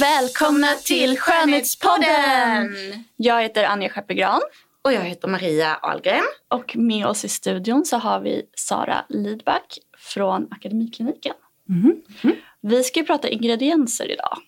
[0.00, 2.76] Välkomna till Skönhetspodden!
[3.16, 4.40] Jag heter Anja Schappegran.
[4.82, 6.22] Och jag heter Maria Ahlgren.
[6.48, 11.34] Och med oss i studion så har vi Sara Lidback från Akademikliniken.
[11.68, 12.02] Mm.
[12.22, 12.36] Mm.
[12.60, 14.38] Vi ska ju prata ingredienser idag.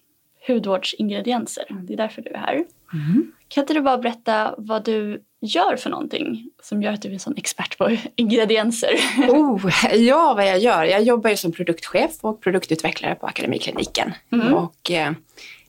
[0.47, 1.65] Hudvårdsingredienser.
[1.71, 2.55] Det är därför du är här.
[2.93, 3.33] Mm.
[3.49, 7.13] Kan inte du bara berätta vad du gör för någonting som gör att du är
[7.13, 8.91] en sån expert på ingredienser?
[9.29, 10.85] Oh, ja, vad jag gör?
[10.85, 14.13] Jag jobbar ju som produktchef och produktutvecklare på Akademikliniken.
[14.33, 14.55] Mm.
[14.55, 15.13] Och, eh,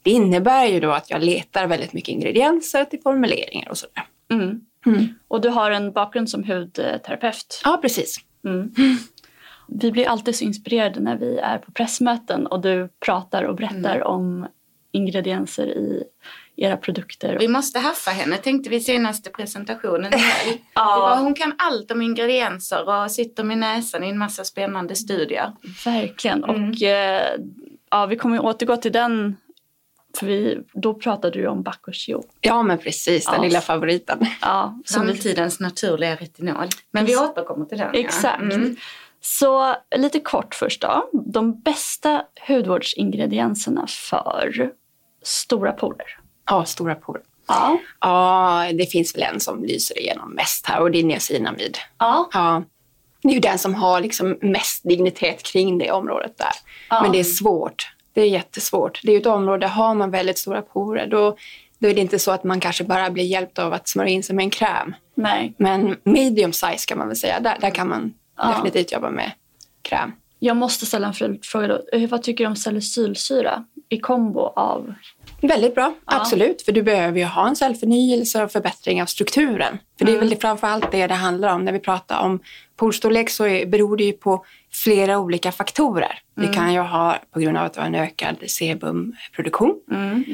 [0.04, 4.04] det innebär ju då att jag letar väldigt mycket ingredienser till formuleringar och sådär.
[4.32, 4.62] Mm.
[4.86, 5.08] Mm.
[5.28, 7.62] Och du har en bakgrund som hudterapeut.
[7.64, 8.18] Ja, precis.
[8.46, 8.72] Mm.
[9.68, 13.96] Vi blir alltid så inspirerade när vi är på pressmöten och du pratar och berättar
[13.96, 14.08] Mm.
[14.08, 14.48] om
[14.92, 16.04] ingredienser i
[16.62, 17.38] era produkter.
[17.40, 20.12] Vi måste haffa henne tänkte vi senaste presentationen.
[20.74, 21.00] Ja.
[21.00, 25.52] var, hon kan allt om ingredienser och sitter med näsan i en massa spännande studier.
[25.86, 26.44] Verkligen.
[26.44, 26.70] Mm.
[26.70, 27.36] Och eh,
[27.92, 29.38] ja, vi kommer återgå till den.
[30.18, 32.24] För vi, då pratade du om Bakushio.
[32.42, 33.26] Ja, men precis.
[33.26, 33.42] Den Ja.
[33.42, 34.26] lilla favoriten.
[34.42, 36.68] Ja, som vi, Samtidens naturliga retinol.
[36.92, 37.90] Men vi återkommer till den.
[37.94, 38.00] ja.
[38.00, 38.42] exakt.
[38.42, 38.76] Mm.
[39.22, 41.10] Så lite kort först då.
[41.14, 44.72] De bästa hudvårdsingredienserna för
[45.24, 46.19] stora porer.
[46.50, 47.22] Ja, stora porer.
[47.48, 47.78] Ja.
[48.00, 51.78] Ja, det finns väl en som lyser igenom mest här och det är niacinamid.
[51.98, 52.30] Ja.
[52.34, 52.64] Ja.
[53.22, 56.52] Det är ju den som har liksom mest dignitet kring det området där.
[56.90, 57.02] Ja.
[57.02, 57.92] Men det är svårt.
[58.14, 59.00] Det är jättesvårt.
[59.04, 61.38] Det är ju ett område, har man väldigt stora porer då,
[61.80, 64.24] då är det inte så att man kanske bara blir hjälpt av att smörja in
[64.24, 64.96] sig med en kräm.
[65.16, 65.54] Nej.
[65.58, 68.48] Men medium size kan man väl säga, där, där kan man Ja.
[68.50, 69.32] definitivt jobba med
[69.82, 70.12] kräm.
[70.40, 71.82] Jag måste ställa en följdfråga då.
[72.08, 74.94] Vad tycker du om salicylsyra i kombo av...
[75.42, 76.22] Väldigt bra, Ja.
[76.22, 76.62] absolut.
[76.62, 79.78] För du behöver ju ha en cellförnyelse och förbättring av strukturen.
[79.98, 81.66] För det är väl framför allt det det handlar om.
[81.66, 82.40] När vi pratar om
[82.78, 86.20] porstorlek så beror det ju på flera olika faktorer.
[86.36, 89.76] Det kan ju ha på grund av att du har en ökad sebumproduktion.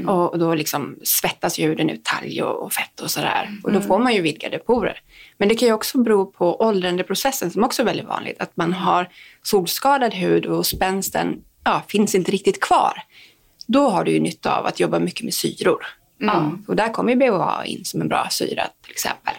[0.07, 3.49] Och, och då liksom svettas ju huden ut talg och, och fett och sådär.
[3.63, 4.99] Och då får man ju vidgade porer.
[5.37, 8.41] Men det kan ju också bero på åldrandeprocessen som också är väldigt vanligt.
[8.41, 9.09] Att man har
[9.43, 13.01] solskadad hud och spänsten ja, finns inte riktigt kvar.
[13.67, 15.85] Då har du ju nytta av att jobba mycket med syror.
[16.17, 19.33] Ja, och där kommer ju BHA in som en bra syra till exempel.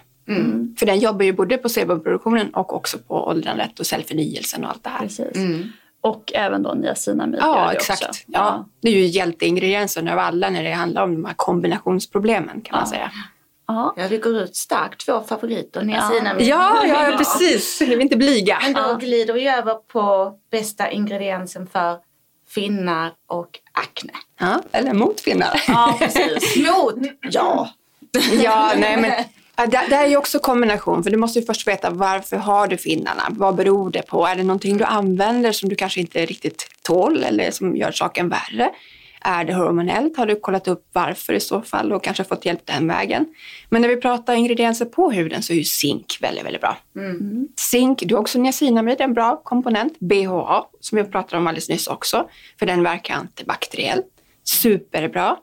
[0.78, 4.84] För den jobbar ju både på sebumproduktionen och också på åldrandet och cellförnyelsen och allt
[4.84, 4.98] det här.
[4.98, 5.36] Precis.
[5.36, 5.69] Mm.
[6.00, 8.03] Och även då niacinamid Ja, det exakt.
[8.09, 8.22] också.
[8.26, 8.66] Ja.
[8.82, 12.81] Det är ju hjälteingrediensen av alla när det handlar om de här kombinationsproblemen kan man
[12.84, 12.91] Ja.
[12.91, 13.10] säga.
[13.69, 13.94] Ja.
[13.97, 15.06] Ja, vi går ut starkt.
[15.06, 16.47] Två favoriter, niacinamid.
[16.47, 17.81] Ja, ja, ja precis.
[17.81, 18.59] Vi är inte blyga.
[18.62, 18.94] Men då Ja.
[18.94, 21.98] glider vi över på bästa ingrediensen för
[22.48, 24.12] finnar och akne.
[24.41, 25.62] Ja, eller mot finnar.
[25.69, 26.56] ja, precis.
[26.56, 27.70] Mot, ja.
[28.42, 29.10] Ja, nej men
[29.70, 32.76] det, det är ju också kombination för du måste ju först veta varför har du
[32.76, 33.22] finnarna?
[33.31, 34.26] Vad beror det på?
[34.26, 38.28] Är det någonting du använder som du kanske inte riktigt tål eller som gör saken
[38.28, 38.70] värre?
[39.28, 40.16] Är det hormonellt?
[40.16, 43.27] Har du kollat upp varför i så fall och kanske fått hjälp den vägen?
[43.68, 46.77] Men när vi pratar ingredienser på huden så är ju zink väldigt, väldigt bra.
[47.56, 49.98] Zink, du har också niacinamid, en bra komponent.
[49.98, 52.28] BHA, som vi pratade om alldeles nyss också,
[52.59, 54.06] för den verkar antibakteriellt.
[54.45, 55.36] Superbra.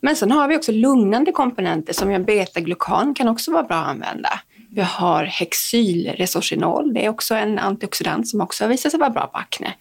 [0.00, 4.40] Men sen har vi också lugnande komponenter som beta-glukan kan också vara bra att använda.
[4.74, 9.26] Vi har hexylresorcinol, det är också en antioxidant som också har visat sig vara bra
[9.26, 9.74] på akne.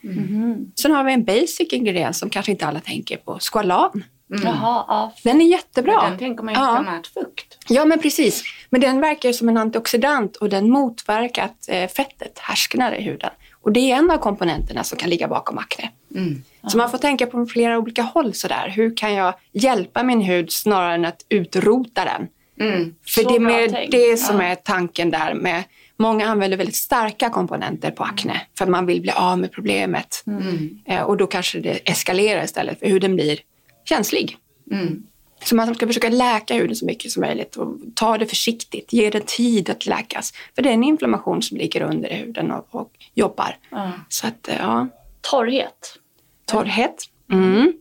[0.76, 4.04] Sen har vi en basic ingrediens som kanske inte alla tänker på, squalan.
[4.44, 5.14] Jaha, ja.
[5.24, 6.02] Den är jättebra.
[6.10, 6.86] Den tänker man ju Ja.
[7.14, 7.58] fukt.
[7.70, 8.44] Ja, men precis.
[8.70, 13.30] Men den verkar som en antioxidant och den motverkar att eh, fettet härsknar i huden.
[13.62, 15.90] Och det är en av komponenterna som kan ligga bakom akne.
[16.16, 16.44] Mm.
[16.68, 18.74] Så man får tänka på flera olika håll sådär.
[18.76, 22.28] Hur kan jag hjälpa min hud snarare än att utrota den?
[22.60, 22.96] Mm.
[23.06, 24.44] För Så det är mer det som Ja.
[24.44, 25.64] är tanken där med
[25.98, 30.24] Många använder väldigt starka komponenter på akne för att man vill bli av med problemet.
[30.28, 30.80] Mm.
[30.86, 33.40] Eh, och då kanske det eskalerar istället för huden blir
[33.86, 34.38] känslig.
[34.72, 35.04] Mm.
[35.44, 38.94] Så man ska försöka läka huden så mycket som möjligt och ta det försiktigt.
[38.94, 40.34] Ge den tid att läkas.
[40.56, 43.58] För det är en inflammation som ligger under i huden och, och jobbar.
[43.70, 43.92] Ja.
[44.10, 44.88] Så att, eh, ja,
[45.22, 46.00] Torrhet.
[46.46, 46.96] torrhet.
[47.32, 47.74] Mm.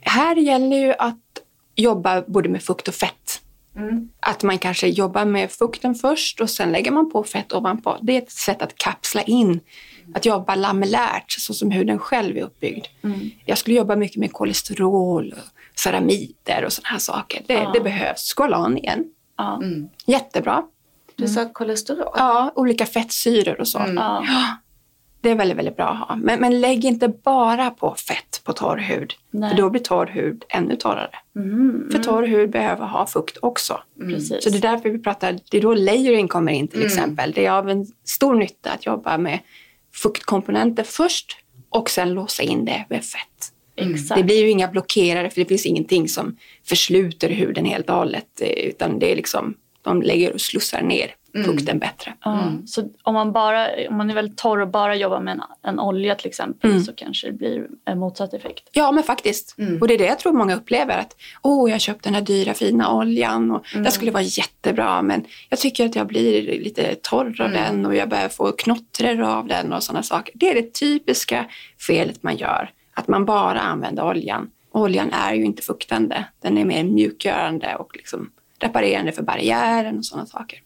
[0.00, 1.18] Här gäller ju att
[1.76, 3.40] jobba både med fukt och fett.
[3.78, 4.08] Mm.
[4.20, 7.96] Att man kanske jobbar med fukten först och sen lägger man på fett ovanpå.
[8.02, 9.60] Det är ett sätt att kapsla in,
[10.14, 12.86] att jobba lamellärt så som huden själv är uppbyggd.
[13.04, 13.30] Mm.
[13.44, 17.42] Jag skulle jobba mycket med kolesterol, och ceramider och sådana här saker.
[17.46, 17.70] Det, Ja.
[17.74, 18.20] det behövs.
[18.20, 19.04] Skolan igen.
[19.36, 19.56] Ja.
[19.56, 19.88] Mm.
[20.06, 20.62] Jättebra.
[21.16, 22.12] Du sa kolesterol?
[22.16, 23.78] Ja, olika fettsyror och så.
[23.78, 23.96] Mm.
[23.96, 24.24] Ja.
[25.28, 26.16] Det är väldigt, väldigt bra att ha.
[26.16, 29.12] Men, men lägg inte bara på fett på torr hud.
[29.30, 29.50] Nej.
[29.50, 31.10] För då blir torr hud ännu torrare.
[31.36, 31.88] Mm.
[31.92, 33.80] För torr hud behöver ha fukt också.
[34.00, 34.44] Precis.
[34.44, 36.86] Så det är därför vi pratar, det är då layering kommer in till Mm.
[36.86, 37.32] exempel.
[37.32, 39.38] Det är av en stor nytta att jobba med
[39.94, 41.36] fuktkomponenter först
[41.70, 43.52] och sen låsa in det med fett.
[43.76, 44.18] Exakt.
[44.18, 46.36] Det blir ju inga blockerare för det finns ingenting som
[46.68, 48.40] försluter huden helt och hållet.
[48.40, 51.14] eh, Utan det är liksom, de lägger och slussar ner
[51.44, 52.14] fukten bättre.
[52.24, 55.42] Ja, Så om man, bara, om man är väldigt torr och bara jobbar med en,
[55.62, 56.82] en olja till exempel Mm.
[56.82, 58.68] så kanske det blir en motsatt effekt.
[58.72, 59.54] Ja, men faktiskt.
[59.58, 59.80] Mm.
[59.80, 60.98] Och det är det jag tror många upplever.
[60.98, 63.82] Att åh, jag köpte den här dyra fina oljan och Mm.
[63.82, 67.52] den skulle vara jättebra men jag tycker att jag blir lite torr av Mm.
[67.52, 70.32] den och jag börjar få knottror av den och sådana saker.
[70.36, 71.44] Det är det typiska
[71.86, 72.70] felet man gör.
[72.94, 74.50] Att man bara använder oljan.
[74.72, 76.24] Oljan är ju inte fuktande.
[76.42, 80.58] Den är mer mjukgörande och liksom reparerande för barriären och sådana saker.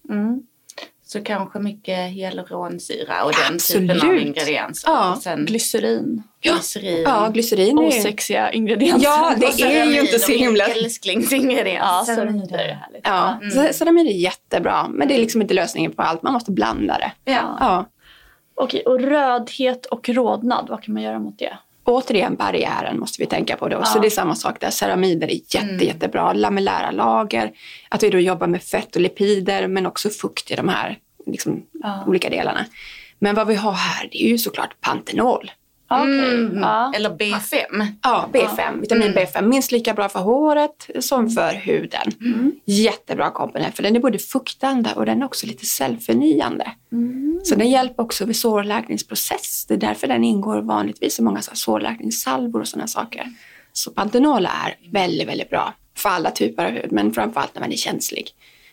[1.13, 3.91] Så kanske mycket hyaluronsyra och den Absolut.
[3.93, 4.91] typen av ingredienser.
[4.91, 5.13] Ja.
[5.13, 6.23] Och sen Glycerin.
[6.43, 7.03] glycerin.
[7.05, 7.83] Ja, glycerin är.
[7.89, 9.05] Osexiga ingredienser.
[9.09, 10.65] Ja, det är ju inte så himla...
[10.65, 11.79] älsklingsingrediens.
[11.85, 12.59] Ja, Ceramider.
[12.59, 13.01] är härligt.
[13.05, 13.73] Ja, Mm.
[13.73, 16.23] så är jättebra men det är liksom inte lösningen på allt.
[16.23, 17.13] Man måste blanda det.
[17.33, 17.57] Ja.
[17.61, 17.87] Ja.
[18.55, 21.59] Okej, och rödhet och rodnad, vad kan man göra mot det?
[21.85, 23.85] Återigen barriären måste vi tänka på då.
[23.85, 24.01] Så Ja.
[24.01, 24.71] det är samma sak där.
[24.71, 25.87] Ceramider är jätte, Mm.
[25.87, 26.33] jättebra.
[26.33, 27.53] Lamellära lager.
[27.89, 31.63] Att vi då jobbar med fett och lipider men också fukt i de här liksom,
[31.73, 32.05] Ja.
[32.07, 32.65] olika delarna.
[33.19, 35.51] Men vad vi har här det är ju såklart Pantenol.
[35.91, 36.59] Mm.
[36.61, 36.93] ja.
[36.97, 37.87] Eller B5.
[38.03, 38.81] Ja, B5.
[38.81, 39.25] Vitamin Mm.
[39.25, 39.43] B5.
[39.43, 42.13] Minst lika bra för håret som för huden.
[42.21, 42.53] Mm.
[42.65, 46.73] Jättebra komponent för den är både fuktande och den är också lite cellförnyande.
[46.93, 47.41] Mm.
[47.45, 49.65] Så den hjälper också vid sårläkningsprocess.
[49.69, 53.27] Det är därför den ingår vanligtvis i många så sårläkningssalvor och sådana saker.
[53.73, 57.73] Så Pantenol är väldigt, väldigt bra för alla typer av hud, men framförallt när man
[57.73, 58.31] är känslig.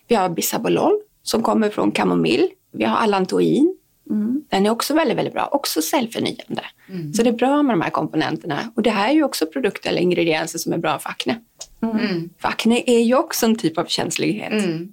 [0.07, 2.47] Vi har Bisabolol som kommer från kamomill.
[2.71, 3.75] Vi har Allantoin.
[4.09, 4.43] Mm.
[4.49, 5.49] Den är också väldigt, väldigt bra.
[5.51, 6.63] Också cellförnyande.
[6.89, 7.13] Mm.
[7.13, 8.59] Så det är bra med de här komponenterna.
[8.75, 11.39] Och det här är ju också produkter eller ingredienser som är bra för akne.
[11.81, 12.29] Mm.
[12.41, 14.51] För akne är ju också en typ av känslighet.
[14.51, 14.91] Mm.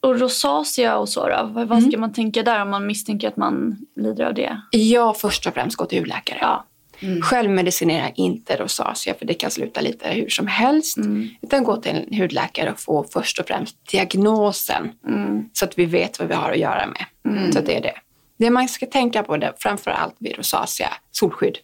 [0.00, 1.50] Och rosacea och så då?
[1.52, 4.60] Vad, vad ska man tänka där om man misstänker att man lider av det?
[4.70, 6.38] Jag först och främst gå till hudläkare.
[6.40, 6.64] Ja.
[7.00, 7.22] Mm.
[7.22, 10.96] Självmedicinera inte rosacea för det kan sluta lite hur som helst.
[10.96, 11.28] Mm.
[11.42, 15.44] Utan gå till en hudläkare och få först och främst diagnosen Mm.
[15.52, 17.04] så att vi vet vad vi har att göra med.
[17.36, 17.52] Mm.
[17.52, 17.94] Så det är det.
[18.38, 21.58] Det man ska tänka på det, framför allt vid rosacea, solskydd.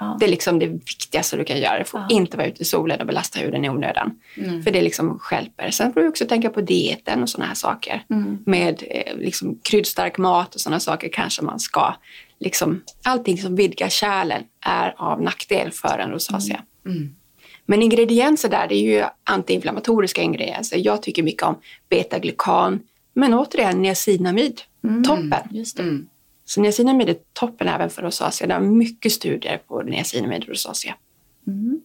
[0.00, 0.16] Ja.
[0.20, 1.78] Det är liksom det viktigaste du kan göra.
[1.78, 2.06] Du får Ja.
[2.16, 4.18] inte vara ute i solen och belasta huden i onödan.
[4.36, 4.62] Mm.
[4.62, 5.70] För det liksom stjälper.
[5.70, 8.04] Sen får du också tänka på dieten och sådana här saker.
[8.10, 8.38] Mm.
[8.46, 11.94] Med eh, liksom kryddstark mat och sådana saker kanske man ska.
[12.40, 16.62] Liksom, allting som vidgar kärlen är av nackdel för en rosacea.
[16.86, 17.14] Mm.
[17.66, 20.76] Men ingredienser där, det är ju antiinflammatoriska ingredienser.
[20.84, 22.80] Jag tycker mycket om betaglykan.
[23.14, 25.04] Men återigen niacinamid, Mm.
[25.04, 25.48] toppen.
[25.50, 25.82] Just det.
[25.82, 26.06] Mm.
[26.44, 28.46] Så niacinamid är toppen även för rosacea.
[28.46, 30.94] Det är mycket studier på niacinamid och rosacea.
[31.46, 31.80] Mm.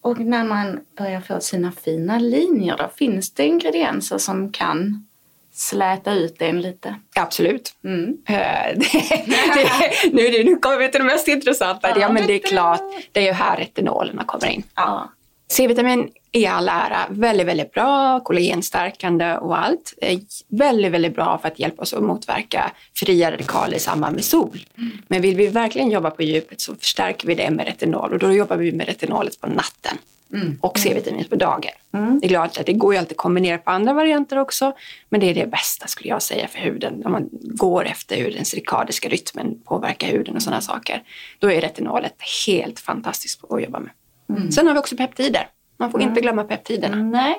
[0.00, 5.07] Och när man börjar få sina fina linjer då, finns det ingredienser som kan
[5.58, 6.94] släta ut en lite?
[7.14, 7.74] Absolut.
[7.84, 8.16] Mm.
[8.28, 8.36] Eh,
[8.76, 8.88] det,
[9.54, 12.00] det, nu, nu kommer vi till det mest intressanta.
[12.00, 14.62] Ja, men det är klart, det är ju här retinolerna kommer in.
[14.74, 15.12] Ja.
[15.50, 19.94] C-vitamin i all ära, väldigt, väldigt bra, kollagenstärkande och allt.
[20.00, 20.18] Eh,
[20.50, 24.60] Väldigt, väldigt bra för att hjälpa oss att motverka fria radikaler i samband med sol.
[25.08, 28.32] Men vill vi verkligen jobba på djupet så förstärker vi det med retinol och då
[28.32, 29.98] jobbar vi med retinolet på natten
[30.32, 30.58] Mm.
[30.60, 31.72] och C-vitamin på dagen.
[31.92, 32.20] Mm.
[32.20, 34.72] Det är klart att det går ju alltid att kombinera på andra varianter också,
[35.08, 37.02] men det är det bästa skulle jag säga för huden.
[37.04, 41.02] Om man går efter hur den cirkadiska rytmen påverkar huden och sådana saker.
[41.38, 42.14] Då är retinolet
[42.46, 43.90] helt fantastiskt att jobba med.
[44.28, 44.52] Mm.
[44.52, 45.48] Sen har vi också peptider.
[45.76, 46.96] Man får inte glömma peptiderna.
[46.96, 47.36] Nej.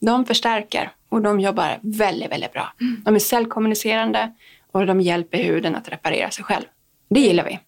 [0.00, 2.72] De förstärker och de jobbar väldigt, väldigt bra.
[2.80, 3.02] Mm.
[3.04, 4.32] De är cellkommunicerande
[4.72, 6.64] och de hjälper huden att reparera sig själv.
[7.10, 7.58] Det gillar vi.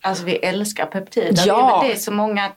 [0.00, 1.42] Alltså vi älskar peptider.
[1.46, 1.84] Ja.
[1.86, 2.52] Det är så många,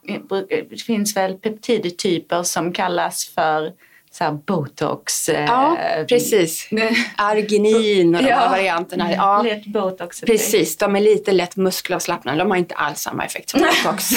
[0.70, 3.72] det finns väl peptidtyper som kallas för
[4.12, 5.30] så här botox.
[5.30, 5.78] eh, Ja,
[6.10, 6.70] precis.
[7.16, 9.14] Arginin och de här varianterna.
[9.14, 10.22] Ja, Lätt botox.
[10.22, 10.78] precis.
[10.78, 12.44] De är lite lätt muskelavslappnande.
[12.44, 14.12] De har inte alls samma effekt som botox.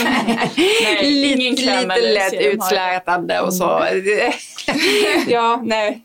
[1.03, 2.45] lite, lite lätt det.
[2.45, 3.85] utslätande och så.
[5.27, 6.03] ja, nej.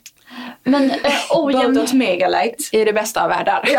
[0.64, 0.98] Men eh,
[1.38, 2.70] ojämn, megalight.
[2.72, 3.64] I det bästa av världar.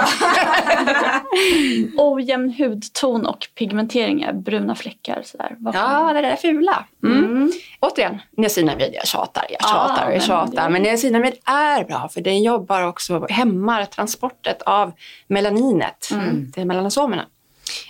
[1.96, 5.56] ojämn hudton och pigmenteringar, bruna fläckar sådär.
[5.74, 6.84] Ja, det där fula.
[7.04, 7.52] Mm.
[7.80, 8.90] Återigen, niacinamid.
[8.94, 10.64] Jag tjatar, jag tjatar och jag men tjatar.
[10.64, 14.92] det- Men niacinamid är bra för den jobbar också, hämmar transportet av
[15.26, 16.08] melaninet
[16.54, 17.26] till melanosomerna.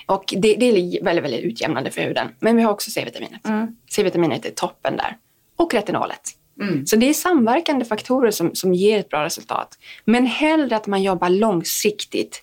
[0.06, 2.28] Och det, det är väldigt, väldigt utjämnande för huden.
[2.40, 3.40] Men vi har också C-vitaminet.
[3.90, 5.16] C-vitaminet är toppen där.
[5.56, 6.20] Och retinolet.
[6.86, 9.78] Så det är samverkande faktorer som, som ger ett bra resultat.
[10.04, 12.42] Men hellre att man jobbar långsiktigt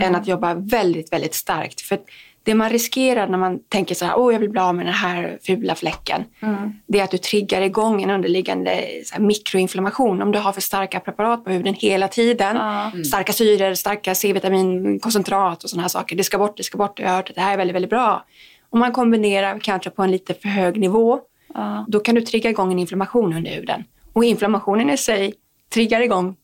[0.00, 1.80] än att jobba väldigt, väldigt starkt.
[1.80, 1.98] För
[2.44, 4.94] det man riskerar när man tänker så här, åh jag vill bli av med den
[4.94, 6.24] här fula fläcken.
[6.86, 8.84] Det är att du triggar igång en underliggande
[9.18, 10.22] mikroinflammation.
[10.22, 12.56] Om du har för starka preparat på huden hela tiden.
[13.04, 16.16] Starka syror, starka C-vitaminkoncentrat och sådana här saker.
[16.16, 16.98] Det ska bort, det ska bort.
[17.00, 18.24] Jag har hört att det här är väldigt, väldigt bra.
[18.70, 21.20] Om man kombinerar kanske på en lite för hög nivå.
[21.54, 21.84] Ja.
[21.88, 23.84] Då kan du trigga igång en inflammation under huden.
[24.12, 25.34] Och inflammationen i sig
[25.68, 26.36] triggar igång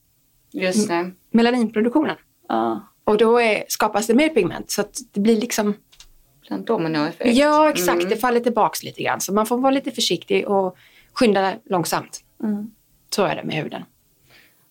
[0.53, 1.11] Just det.
[1.31, 2.17] melaninproduktionen.
[2.49, 2.81] Ja.
[3.05, 4.71] Och då är, skapas det mer pigment.
[4.71, 5.75] Så att det blir liksom...
[6.51, 7.37] En dominoeffekt.
[7.37, 8.09] Ja, exakt.
[8.09, 9.21] Det faller tillbaks lite grann.
[9.21, 10.77] Så man får vara lite försiktig och
[11.13, 12.21] skynda långsamt.
[12.43, 12.71] Mm.
[13.11, 13.83] Så är det med huden.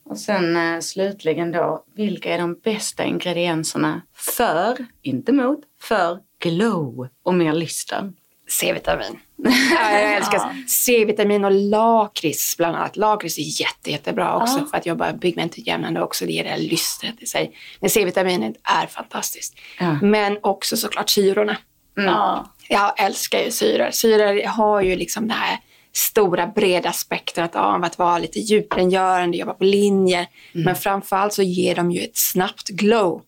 [0.04, 7.08] Och sen eh, slutligen då, vilka är de bästa ingredienserna för, inte mot, för glow
[7.24, 8.14] och mer lyster?
[8.50, 9.20] C-vitamin.
[9.44, 12.98] Ja, jag älskar C-vitamin och lakrits bland annat.
[12.98, 16.26] Lakrits är jätte, jättebra också för att jobba pigmentutjämnande också.
[16.26, 17.58] Det ger det här lystret i sig.
[17.80, 19.56] Men C-vitaminet är fantastiskt.
[19.80, 19.94] Ja.
[20.02, 21.58] Men också såklart syrorna.
[21.96, 22.54] Ja.
[22.70, 23.92] Jag älskar ju syror.
[23.92, 25.58] Syror har ju liksom det här
[25.94, 30.28] stora breda spektrat av att vara lite djuprengörande, jobba på linjer.
[30.54, 33.22] Men framförallt så ger de ju ett snabbt glow.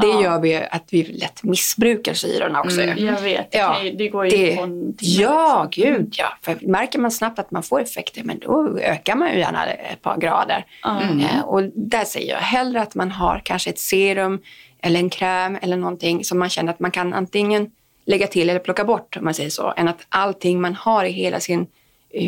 [0.00, 2.82] Det gör vi att vi lätt missbrukar syrorna också.
[2.82, 3.06] ju.
[3.06, 5.84] Jag vet, det, Ja, det går ju det, på en ja, liksom.
[5.84, 6.26] gud ja.
[6.42, 10.02] För märker man snabbt att man får effekter, men då ökar man ju gärna ett
[10.02, 10.64] par grader.
[10.84, 14.40] Eh, och där säger jag hellre att man har kanske ett serum
[14.82, 17.70] eller en kräm eller någonting som man känner att man kan antingen
[18.04, 21.10] lägga till eller plocka bort, om man säger så, än att allting man har i
[21.10, 21.66] hela sin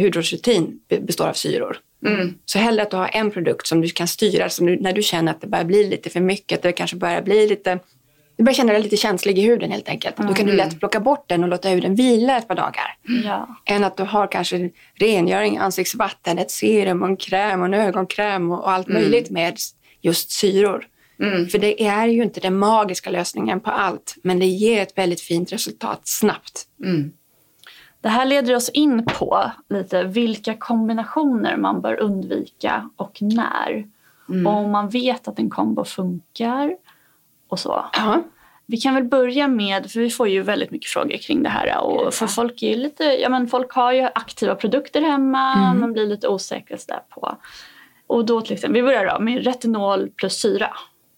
[0.03, 1.77] hudvårdsrutin be- består av syror.
[2.45, 5.03] Så hellre att du har en produkt som du kan styra, som du, när du
[5.03, 7.79] känner att det börjar bli lite för mycket, att det kanske börjar bli lite
[8.41, 10.17] du börjar känna dig lite känslig i huden helt enkelt.
[10.17, 12.97] Då kan du lätt plocka bort den och låta huden vila ett par dagar.
[13.25, 13.57] Ja.
[13.67, 18.51] Än att du har kanske rengöring, ansiktsvatten, ett serum och en kräm och en ögonkräm
[18.51, 19.57] och, och allt möjligt med
[20.01, 20.87] just syror.
[21.51, 25.21] För det är ju inte den magiska lösningen på allt, men det ger ett väldigt
[25.21, 26.67] fint resultat snabbt.
[28.01, 33.87] Det här leder oss in på lite vilka kombinationer man bör undvika och när.
[34.47, 36.77] Och om man vet att en kombo funkar
[37.49, 37.85] och så.
[37.93, 38.23] Ja.
[38.67, 41.81] Vi kan väl börja med, för vi får ju väldigt mycket frågor kring det här.
[41.81, 46.07] Och för folk, är lite, ja, men folk har ju aktiva produkter hemma, men blir
[46.07, 46.29] lite
[46.79, 47.37] sådär på.
[48.07, 50.71] Och då till exempel, vi börjar då med retinol plus syra.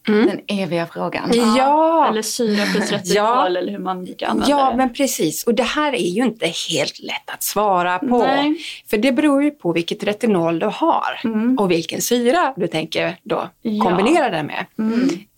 [0.06, 1.30] Den eviga frågan.
[1.34, 2.06] Ja.
[2.08, 3.46] Eller syra plus retinol Ja.
[3.46, 4.76] eller hur man brukar använda Ja, det.
[4.76, 5.44] men precis.
[5.44, 8.18] Och det här är ju inte helt lätt att svara på.
[8.18, 8.56] Nej.
[8.90, 11.20] För det beror ju på vilket retinol du har
[11.58, 13.84] och vilken syra du tänker då Ja.
[13.84, 14.66] kombinera det med.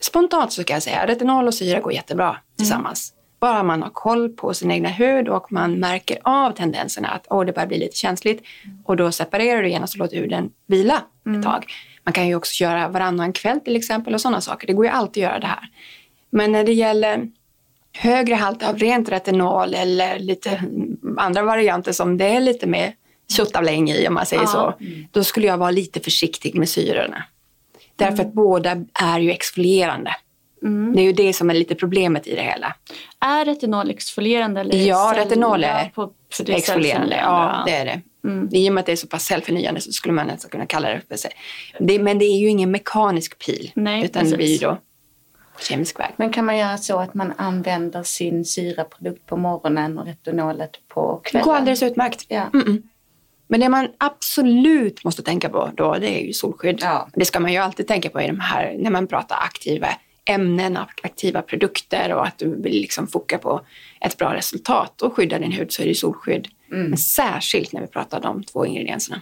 [0.01, 3.13] Spontant så kan jag säga retinol och syra går jättebra tillsammans.
[3.41, 7.45] Bara man har koll på sin egna hud och man märker av tendenserna att Åh,
[7.45, 8.43] det börjar bli lite känsligt.
[8.85, 11.03] Och då separerar du genast och låter huden vila
[11.37, 11.67] ett tag.
[12.05, 14.67] Man kan ju också köra varannan kväll till exempel och sådana saker.
[14.67, 15.69] Det går ju alltid att göra det här.
[16.31, 17.29] Men när det gäller
[17.93, 20.63] högre halt av rent retinol eller lite
[21.17, 22.95] andra varianter som det är lite mer
[23.33, 24.75] tjottavläng i om man säger så.
[25.11, 27.25] Då skulle jag vara lite försiktig med syrorna.
[27.97, 30.17] Därför att båda är ju exfolierande.
[30.95, 32.75] Det är ju det som är lite problemet i det hela.
[33.21, 34.61] Är retinol exfolierande?
[34.61, 37.17] Eller Ja, retinol är på, för det är exfolierande.
[37.17, 38.01] Ja, det är det.
[38.59, 40.89] I och med att det är så pass cellförnyande så skulle man nästan kunna kalla
[40.89, 41.31] det för sig.
[41.81, 43.71] Det, men det är ju ingen mekanisk pil.
[43.75, 44.61] Nej, utan det blir ju precis.
[44.61, 44.79] då
[45.61, 46.11] kemisk väg.
[46.17, 51.21] Men kan man göra så att man använder sin syraprodukt på morgonen och retinolet på
[51.25, 51.45] Det kvällen?
[51.45, 52.25] går alldeles utmärkt.
[52.29, 52.51] Ja.
[52.53, 52.83] Mm-mm.
[53.49, 56.79] Men det man absolut måste tänka på då, det är ju solskydd.
[56.83, 57.09] Ja.
[57.15, 59.89] Det ska man ju alltid tänka på i de här, när man pratar aktiva
[60.31, 63.61] ämnen, aktiva produkter och att du vill liksom foka på
[64.01, 66.49] ett bra resultat och skydda din hud så är det solskydd.
[66.69, 69.21] Men särskilt när vi pratar de två ingredienserna.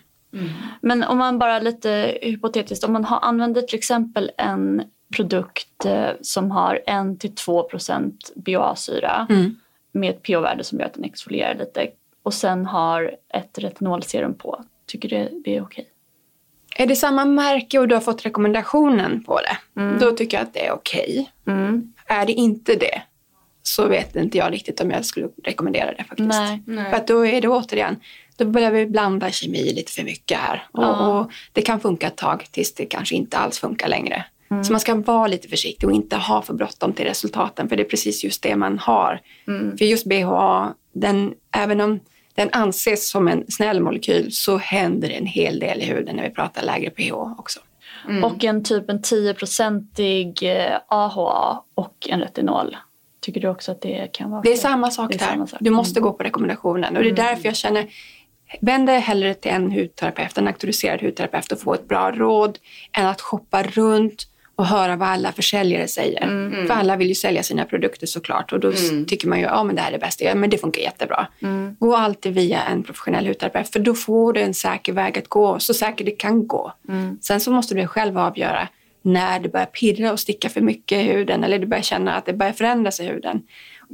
[0.80, 4.82] Men om man bara lite hypotetiskt, om man har, använder till exempel en
[5.16, 9.56] produkt eh, som har 1-2 procent BHA-syra Mm.
[9.92, 11.88] med ett pH-värde som gör att den exfolierar lite
[12.23, 14.64] och sen har ett retinolserum på.
[14.87, 15.87] Tycker du det är okej?
[16.76, 19.98] Är det samma märke och du har fått rekommendationen på det, Mm.
[19.98, 21.30] då tycker jag att det är okej.
[22.06, 23.02] Är det inte det
[23.62, 26.28] så vet inte jag riktigt om jag skulle rekommendera det faktiskt.
[26.28, 26.90] Nej.
[26.90, 27.96] För att då är det återigen,
[28.36, 30.66] då börjar vi blanda kemi lite för mycket här.
[30.72, 31.08] Och, Ja.
[31.20, 34.24] och det kan funka ett tag tills det kanske inte alls funkar längre.
[34.50, 34.64] Mm.
[34.64, 37.82] Så man ska vara lite försiktig och inte ha för bråttom till resultaten för det
[37.82, 39.20] är precis just det man har.
[39.48, 39.78] Mm.
[39.78, 42.00] För just BHA, den, även om
[42.34, 46.22] den anses som en snäll molekyl så händer det en hel del i huden när
[46.22, 47.60] vi pratar lägre pH också.
[48.24, 52.76] Och en typ en 10-procentig eh, AHA och en retinol.
[53.20, 55.26] Tycker du också att det kan vara Det är samma sak Det är där.
[55.26, 55.58] samma sak.
[55.62, 56.96] Du måste gå på rekommendationen.
[56.96, 57.24] Och det är Mm.
[57.26, 57.86] därför jag känner,
[58.60, 62.58] vänd dig hellre till en hudterapeut, en auktoriserad hudterapeut och få ett bra råd
[62.92, 64.26] än att shoppa runt
[64.62, 66.23] och höra vad alla försäljare säger.
[66.23, 66.66] Mm.
[66.66, 69.64] För alla vill ju sälja sina produkter såklart och då s- tycker man ju ja
[69.64, 71.26] men det här är det bästa, ja, men det funkar jättebra.
[71.42, 71.76] Mm.
[71.78, 75.59] Gå alltid via en professionell hudterapeut för då får du en säker väg att gå,
[75.59, 76.73] så säker det kan gå.
[76.88, 77.19] Mm.
[77.23, 78.69] Sen så måste du själv avgöra
[79.02, 82.26] när det börjar pirra och sticka för mycket i huden eller du börjar känna att
[82.26, 83.42] det börjar förändras i huden.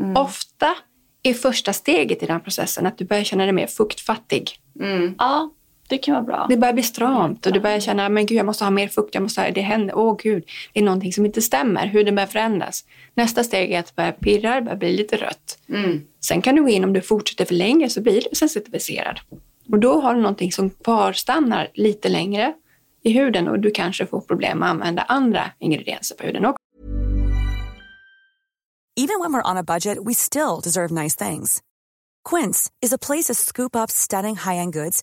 [0.01, 0.17] Mm.
[0.17, 0.75] Ofta
[1.23, 4.51] är första steget i den processen att du börjar känna dig mer fuktfattig.
[5.19, 5.51] Ja,
[5.89, 6.47] det kan vara bra.
[6.49, 9.15] Det börjar bli stramt och du börjar känna men gud jag måste ha mer fukt,
[9.15, 12.27] jag måste ha, det händer, åh gud, det är någonting som inte stämmer, huden börjar
[12.27, 12.85] förändras.
[13.15, 15.59] Nästa steg är att börja pirra, det börjar bli lite rött.
[16.21, 19.21] Sen kan du gå in, om du fortsätter för länge så blir du sensitiviserad.
[19.71, 22.55] Och då har du någonting som kvarstannar lite längre
[23.03, 26.59] i huden och du kanske får problem med att använda andra ingredienser på huden också.
[29.01, 31.61] Even when we're on a budget, we still deserve nice things.
[32.31, 35.03] Quince is a place to scoop up stunning high-end goods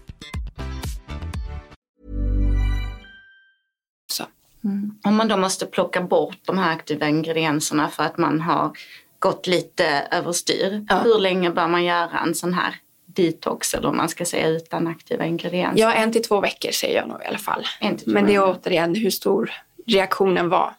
[4.61, 5.07] Så.
[5.09, 8.71] Om man då måste plocka bort de här aktiva ingredienserna för att man har
[9.19, 10.85] gått lite överstyr.
[10.89, 10.99] Ja.
[10.99, 14.87] Hur länge bör man göra en sån här detox eller om man ska säga utan
[14.87, 15.81] aktiva ingredienser?
[15.81, 17.65] Ja, en till två veckor säger jag nog i alla fall.
[17.79, 19.51] En till två Men det är återigen hur stor
[19.87, 20.73] reaktionen var.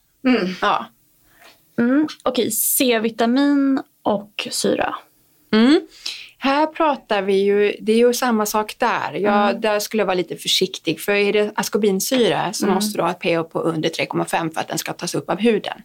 [0.60, 0.86] Ja.
[1.78, 2.08] Mm.
[2.22, 4.94] Okej, C-vitamin och syra.
[5.52, 5.80] Mm.
[6.44, 9.12] Här pratar vi ju, det är ju samma sak där.
[9.12, 11.00] Jag, Där skulle jag vara lite försiktig.
[11.00, 14.68] För är det askorbinsyra så måste du ha ett pH på under 3,5 för att
[14.68, 15.82] den ska tas upp av huden.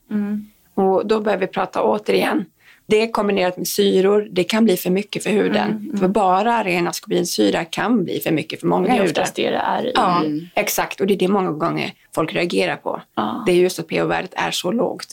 [0.74, 2.46] Och då börjar vi prata återigen.
[2.86, 5.98] Det kombinerat med syror, det kan bli för mycket för huden.
[6.00, 9.28] För bara ren askorbinsyra kan bli för mycket för många det är hudar.
[9.36, 9.92] det det är i.
[9.96, 10.24] Ja,
[10.56, 11.02] exakt.
[11.02, 13.02] Och det är det många gånger folk reagerar på.
[13.16, 13.44] Ja.
[13.46, 15.08] Det är just att pH-värdet är så lågt.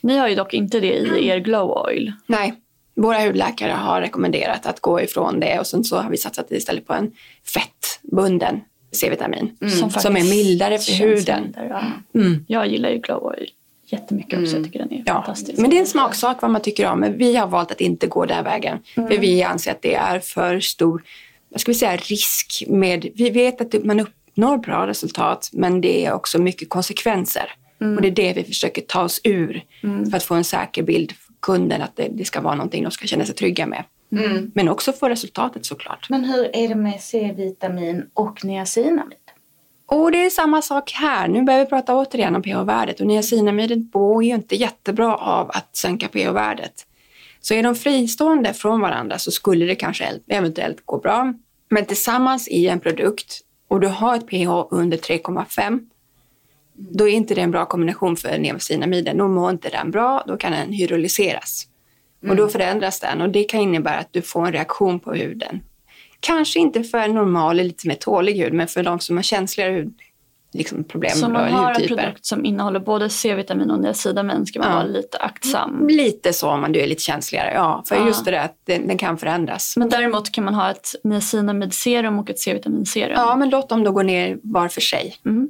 [0.00, 2.12] Ni har ju dock inte det i er glow oil.
[2.26, 2.54] Nej,
[2.94, 6.86] våra hudläkare har rekommenderat att gå ifrån det och sen så har vi satsat istället
[6.86, 7.12] på en
[7.46, 8.60] fettbunden
[8.92, 11.56] C-vitamin som, faktiskt är mildare för huden.
[11.56, 11.82] ja.
[12.14, 12.44] Mm.
[12.48, 13.50] Jag gillar ju glow oil
[13.86, 14.56] jättemycket också.
[14.56, 15.58] Jag tycker den är Ja, fantastisk.
[15.58, 17.00] men det är en smaksak vad man tycker om.
[17.00, 18.78] Men vi har valt att inte gå den vägen.
[18.96, 19.08] Mm.
[19.08, 21.02] För vi anser att det är för stor
[21.48, 23.06] vad ska vi säga, risk med...
[23.14, 27.52] Vi vet att man uppnår bra resultat men det är också mycket konsekvenser.
[27.80, 27.96] Mm.
[27.96, 29.64] Och det är det vi försöker ta oss ur
[30.10, 31.12] för att få en säker bild
[31.44, 33.84] kunden att det, det ska vara någonting de ska känna sig trygga med.
[34.54, 36.10] Men också få resultatet såklart.
[36.10, 39.18] Men hur är det med C-vitamin och niacinamid?
[39.86, 41.28] Och det är samma sak här.
[41.28, 45.76] Nu börjar vi prata återigen om pH-värdet och niacinamidet mår ju inte jättebra av att
[45.76, 46.86] sänka pH-värdet.
[47.40, 51.34] Så är de fristående från varandra så skulle det kanske eventuellt gå bra.
[51.68, 55.80] Men tillsammans i en produkt och du har ett pH under 3,5
[56.76, 59.18] då är inte det en bra kombination för niacinamiden.
[59.18, 61.66] Då mår inte den bra, då kan den hydrolyseras.
[62.28, 65.60] Och då förändras den och det kan innebära att du får en reaktion på huden.
[66.20, 69.22] Kanske inte för en normal eller lite mer tålig hud, men för de som har
[69.22, 69.94] känsligare hud,
[70.52, 71.96] liksom problem Så man har en hudtyper.
[71.96, 74.74] produkt som innehåller både C-vitamin och niacidamin ska man Ja.
[74.74, 75.88] vara lite aktsam.
[75.88, 77.82] Lite så om du är lite känsligare, ja.
[77.88, 78.06] För Ja.
[78.06, 79.76] just det där att den, den kan förändras.
[79.76, 83.12] Men däremot kan man ha ett niacinamidserum och ett C-vitaminserum.
[83.16, 85.14] Ja, men låt dem då gå ner var för sig.
[85.26, 85.48] Mm.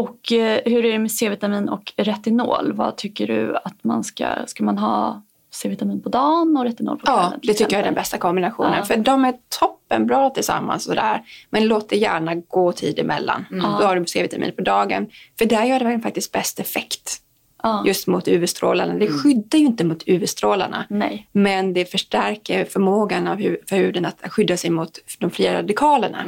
[0.00, 2.72] Och eh, hur är det med C-vitamin och retinol?
[2.72, 4.26] Vad tycker du att man ska...
[4.46, 7.30] Ska man ha C-vitamin på dagen och retinol på kvällen?
[7.32, 8.74] Ja, det tycker jag är den bästa kombinationen.
[8.78, 8.84] Ja.
[8.84, 11.22] För de är toppenbra tillsammans och där.
[11.50, 13.46] Men låt det gärna gå tid emellan.
[13.50, 13.62] Mm.
[13.62, 15.06] Då har du C-vitamin på dagen.
[15.38, 17.22] För där gör det faktiskt bäst effekt.
[17.62, 17.82] Ja.
[17.86, 18.94] Just mot UV-strålarna.
[18.94, 20.84] Det skyddar ju inte mot UV-strålarna.
[20.88, 21.28] Nej.
[21.32, 26.24] Men det förstärker förmågan av hu- för huden att skydda sig mot de fria radikalerna.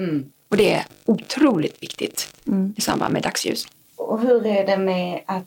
[0.52, 2.74] Och det är otroligt viktigt Mm.
[2.76, 3.66] i samband med dagsljus.
[3.96, 5.46] Och hur är det med att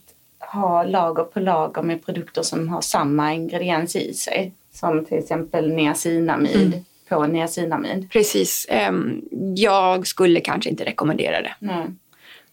[0.54, 4.54] ha lager på lager med produkter som har samma ingrediens i sig?
[4.74, 8.10] Som till exempel niacinamid på niacinamid.
[8.12, 8.66] Precis.
[8.70, 9.22] Ehm,
[9.56, 11.56] jag skulle kanske inte rekommendera det.
[11.60, 11.88] Nej.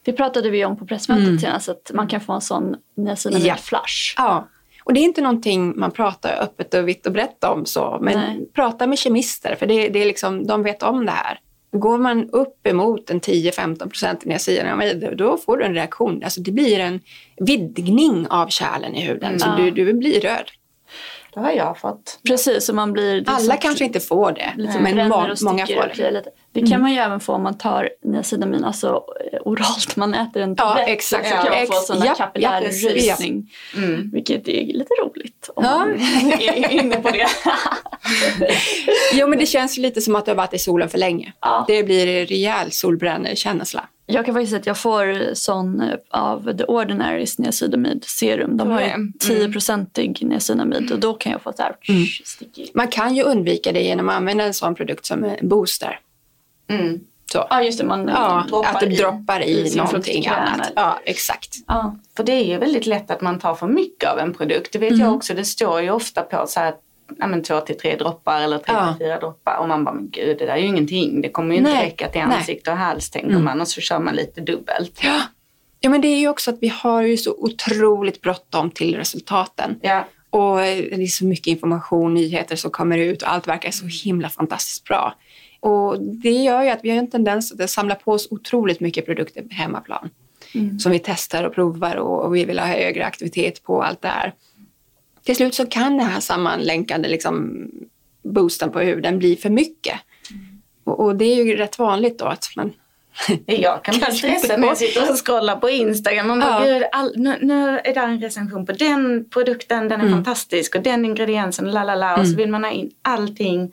[0.02, 3.54] Det pratade vi om på pressmötet senast, att man kan få en sån niacinamid Ja.
[3.56, 4.14] flash.
[4.16, 4.48] Ja,
[4.84, 8.18] och det är inte någonting man pratar öppet och vitt och brett om så, men
[8.18, 8.48] Nej.
[8.54, 11.38] prata med kemister för det, det är liksom, de vet om det här.
[11.72, 16.22] Går man upp emot en 10-15 procent niacinamid, då får du en reaktion.
[16.24, 17.00] Alltså det blir en
[17.36, 19.64] vidgning av kärlen i huden, så Ja.
[19.64, 20.50] du, du blir röd.
[21.34, 22.20] Det har jag fått.
[22.26, 23.24] Precis, så man blir...
[23.26, 26.24] Alla så- kanske inte får det, men och många får och det.
[26.54, 29.96] Det kan man ju även få om man tar niacidamin, alltså eh, oralt.
[29.96, 31.28] Man äter en Ja, tablett exakt.
[31.28, 33.50] så kan man få sån ja, kapillärrysning.
[33.76, 34.10] Mm.
[34.12, 35.78] Vilket är lite roligt om Ja.
[35.78, 37.26] man är inne på det.
[39.14, 41.32] Jo, men det känns lite som att du har varit i solen för länge.
[41.40, 41.64] Ja.
[41.68, 43.88] Det blir rejäl solbrännekänsla.
[44.06, 48.56] Jag kan faktiskt säga att jag får sån eh, av The Ordinaries niacinamid serum.
[48.56, 49.12] De har ju Mm.
[49.20, 52.04] 10-procentig niacinamid och då kan jag få så här Mm.
[52.74, 55.98] Man kan ju undvika det genom att använda en sån produkt som en booster.
[56.68, 57.00] Mm.
[57.32, 57.46] Så.
[57.50, 60.72] Ja just det, man Ja, droppar att du i- droppar i, någonting annat.
[60.76, 61.54] Ja, exakt.
[61.66, 61.96] Ja.
[62.16, 64.72] För det är ju väldigt lätt att man tar för mycket av en produkt.
[64.72, 65.34] Det vet jag också.
[65.34, 66.74] Det står ju ofta på så här
[67.18, 68.94] ja, men två till tre droppar eller tre Ja.
[68.98, 69.56] till fyra droppar.
[69.56, 71.20] Och man bara, men gud det där är ju ingenting.
[71.20, 73.60] Det kommer ju inte Nej, räcka till ansikte och hals tänker man.
[73.60, 75.00] Och så kör man lite dubbelt.
[75.02, 75.20] Ja.
[75.80, 79.78] ja, men det är ju också att vi har ju så otroligt bråttom till resultaten.
[79.82, 80.04] Ja.
[80.30, 83.86] Och eh, det är så mycket information, nyheter som kommer ut och allt verkar så
[83.86, 85.14] himla fantastiskt bra.
[85.62, 89.06] Och det gör ju att vi har en tendens att samla på oss otroligt mycket
[89.06, 90.10] produkter på hemmaplan.
[90.80, 94.08] Som vi testar och provar och, och vi vill ha högre aktivitet på allt det
[94.08, 94.34] här.
[95.24, 97.66] Till slut så kan det här sammanlänkande liksom,
[98.22, 99.94] boosten på huden bli för mycket.
[100.84, 102.72] Och, och det är ju rätt vanligt då att man
[103.46, 106.28] Jag kan bli stressad när jag sitter och scrollar på Instagram.
[106.28, 106.88] Man bara, Ja.
[106.92, 110.12] all, nu, nu är det en recension på den produkten, den är Mm.
[110.14, 112.20] fantastisk och den ingrediensen, la la la.
[112.20, 113.72] Och så vill man ha in allting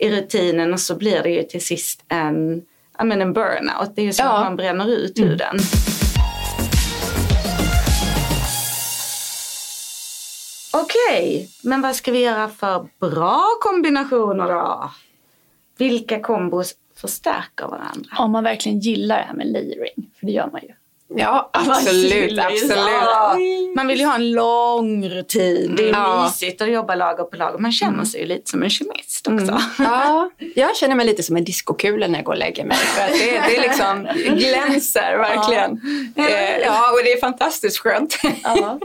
[0.00, 2.62] i rutinen och så blir det ju till sist en,
[2.98, 3.92] ja, men en burnout.
[3.96, 4.38] Det är ju så Ja.
[4.38, 5.30] att man bränner ut Mm.
[5.30, 5.56] huden.
[10.72, 14.90] Okej, men vad ska vi göra för bra kombinationer då?
[15.78, 18.16] Vilka kombos förstärker varandra?
[18.18, 20.74] Om man verkligen gillar det här med layering, för det gör man ju.
[21.16, 22.76] Ja, absolut, absolut.
[22.76, 23.36] Ja,
[23.76, 25.74] man vill ju ha en lång rutin.
[25.76, 26.22] Det är Ja.
[26.24, 27.58] mysigt att jobba lager på lager.
[27.58, 29.60] Man känner sig ju lite som en kemist också.
[29.78, 32.76] Ja, jag känner mig lite som en diskokula när jag går och lägger mig.
[32.76, 35.70] För att det, det är liksom glänser verkligen.
[36.16, 38.18] Eh, Ja, och det är fantastiskt skönt.
[38.42, 38.78] Ja.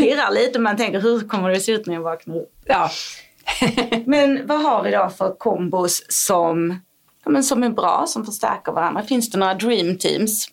[0.00, 2.52] Pirrar lite och man tänker hur kommer det se ut när jag vaknar upp?
[2.64, 2.90] Ja.
[4.06, 6.80] Men vad har vi då för kombos som,
[7.24, 9.02] ja, men som är bra, som förstärker varandra?
[9.02, 10.48] Finns det några dream teams?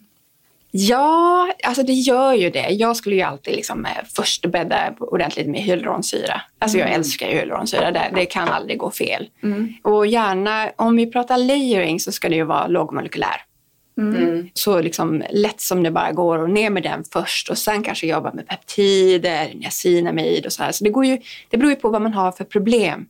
[0.77, 2.69] Ja, alltså det gör ju det.
[2.69, 6.41] Jag skulle ju alltid liksom eh, först bädda ordentligt med hyaluronsyra.
[6.59, 9.29] Alltså jag älskar hyaluronsyra, det, det kan aldrig gå fel.
[9.81, 13.41] Och gärna, om vi pratar layering så ska det ju vara lågmolekylär.
[13.97, 14.49] Mm.
[14.53, 18.07] Så liksom lätt som det bara går och ner med den först och sen kanske
[18.07, 20.71] jobba med peptider, niacinamid och så här.
[20.71, 21.17] Så det, går ju,
[21.49, 23.05] det beror ju på vad man har för problem,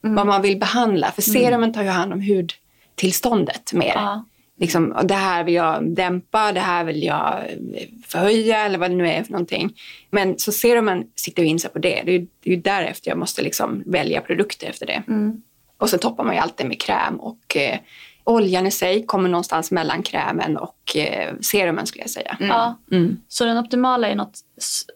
[0.00, 1.10] vad man vill behandla.
[1.10, 3.92] För serumen tar ju hand om hudtillståndet mer.
[3.94, 4.24] Ja.
[4.60, 7.38] Liksom, och det här vill jag dämpa, det här vill jag
[7.74, 9.74] eh, förhöja eller vad det nu är för någonting.
[10.10, 12.02] Men så serumen siktar ju in sig på det.
[12.04, 15.02] Det är ju, det är ju därefter jag måste liksom välja produkter efter det.
[15.78, 17.78] Och så toppar man ju alltid med kräm och eh,
[18.24, 22.36] Oljan i sig kommer någonstans mellan krämen och eh, serumen skulle jag säga.
[22.40, 22.78] Ja.
[22.90, 23.16] Mm.
[23.28, 24.40] Så den optimala är något,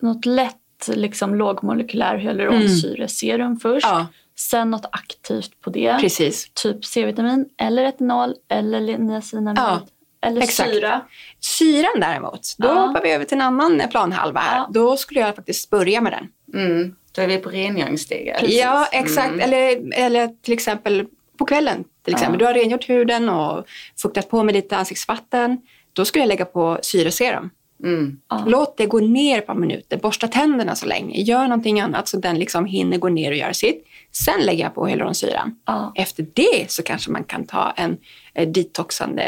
[0.01, 3.87] något lätt liksom, lågmolekylär hyaluronsyreserum först.
[3.87, 4.07] Ja,
[4.38, 5.98] Sen något aktivt på det.
[6.01, 6.51] precis.
[6.55, 9.59] Typ C-vitamin eller retinol eller niacinamid.
[9.59, 9.81] Ja,
[10.27, 10.70] eller exakt.
[10.70, 11.01] syra.
[11.40, 12.72] Syran däremot, då Ja.
[12.74, 14.57] hoppar vi över till en annan planhalva här.
[14.59, 14.68] Ja.
[14.70, 16.29] Då skulle jag faktiskt börja med den.
[16.66, 16.94] Mm.
[17.12, 18.42] Då är vi på rengöringssteget.
[18.48, 19.29] Ja, exakt.
[19.29, 19.40] Mm.
[19.40, 21.07] Eller, eller till exempel
[21.38, 21.85] på kvällen.
[22.05, 22.38] Till exempel.
[22.38, 23.64] Du har rengjort huden och
[24.03, 25.61] fuktat på med lite ansiktsvatten.
[25.92, 27.51] Då skulle jag lägga på syreserum.
[27.84, 28.20] Mm.
[28.28, 28.44] Ja.
[28.46, 29.96] Låt det gå ner par minuter.
[29.96, 31.20] Borsta tänderna så länge.
[31.20, 33.84] Gör någonting annat så den liksom hinner gå ner och göra sitt.
[34.12, 35.56] Sen lägger jag på hyaluronsyran.
[35.66, 35.92] Ja.
[35.96, 37.96] Efter det så kanske man kan ta en
[38.34, 39.24] eh, detoxande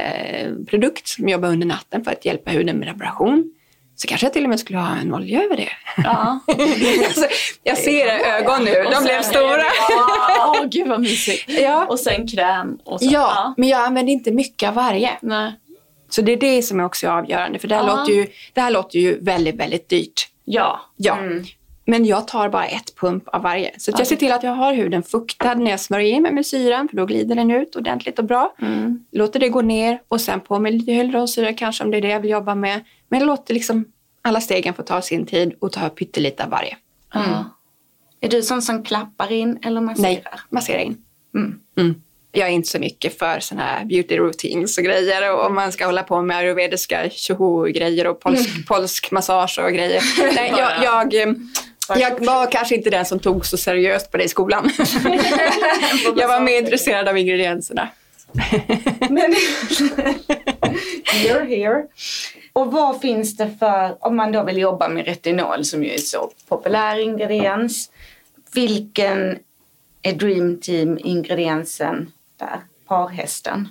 [0.66, 3.52] produkt som jobbar under natten för att hjälpa huden med reparation.
[3.96, 5.68] Så kanske jag till och med skulle ha en olja över det.
[5.96, 6.40] Ja.
[7.06, 7.26] alltså,
[7.62, 9.64] jag ser era ögon nu, de blev stora.
[10.48, 11.44] Åh gud vad mysigt.
[11.48, 11.86] Ja.
[11.86, 12.78] Och sen kräm.
[12.84, 15.10] Och så, Ja, men jag använder inte mycket av varje.
[15.22, 15.52] Nej.
[16.10, 17.58] Så det är det som är också avgörande.
[17.58, 17.96] För det här, Ja.
[17.96, 20.28] låter, ju, det här låter ju väldigt, väldigt dyrt.
[20.44, 20.80] Ja.
[20.96, 21.16] Ja.
[21.18, 21.44] Mm.
[21.84, 23.74] Men jag tar bara ett pump av varje.
[23.78, 26.46] Så jag ser till att jag har huden fuktad när jag smörjer in mig med
[26.46, 26.88] syran.
[26.88, 28.54] För då glider den ut ordentligt och bra.
[28.62, 29.04] Mm.
[29.12, 32.08] Låter det gå ner och sen på med lite hyaluronsyra kanske om det är det
[32.08, 32.80] jag vill jobba med.
[33.08, 33.84] Men jag låter liksom
[34.22, 36.76] alla stegen få ta sin tid och ta pyttelite av varje.
[37.14, 37.44] Ja.
[38.20, 40.06] Är du sån som klappar in eller masserar?
[40.08, 40.96] Nej, massera in.
[41.34, 42.02] Mm.
[42.32, 42.40] Mm.
[42.40, 45.72] Jag är inte så mycket för såna här beauty routines och grejer och om man
[45.72, 50.02] ska hålla på med ayurvediska tjoho-grejer och polsk, polsk massage och grejer.
[50.34, 51.34] Nej, jag, jag, eh,
[51.96, 54.70] jag var kanske inte den som tog så seriöst på det i skolan.
[56.16, 57.88] jag var mer intresserad av ingredienserna.
[59.10, 59.34] Men
[61.24, 61.86] you're here.
[62.52, 65.98] Och vad finns det för, om man då vill jobba med retinol som ju är
[65.98, 67.90] så populär ingrediens.
[68.54, 69.38] Vilken
[70.02, 72.60] är Dream Team ingrediensen där?
[72.88, 73.68] Parhästen.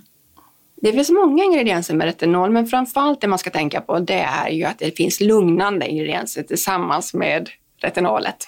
[0.82, 4.50] Det finns många ingredienser med retinol, men framförallt det man ska tänka på det är
[4.50, 7.50] ju att det finns lugnande ingredienser tillsammans med
[7.82, 8.48] retinolet.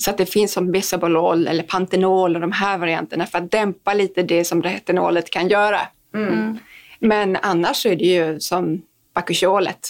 [0.00, 3.94] Så att det finns som bisabolol eller pantenol och de här varianterna för att dämpa
[3.94, 5.80] lite det som retinolet kan göra.
[6.98, 8.82] Men annars är det ju som
[9.14, 9.88] bakucholet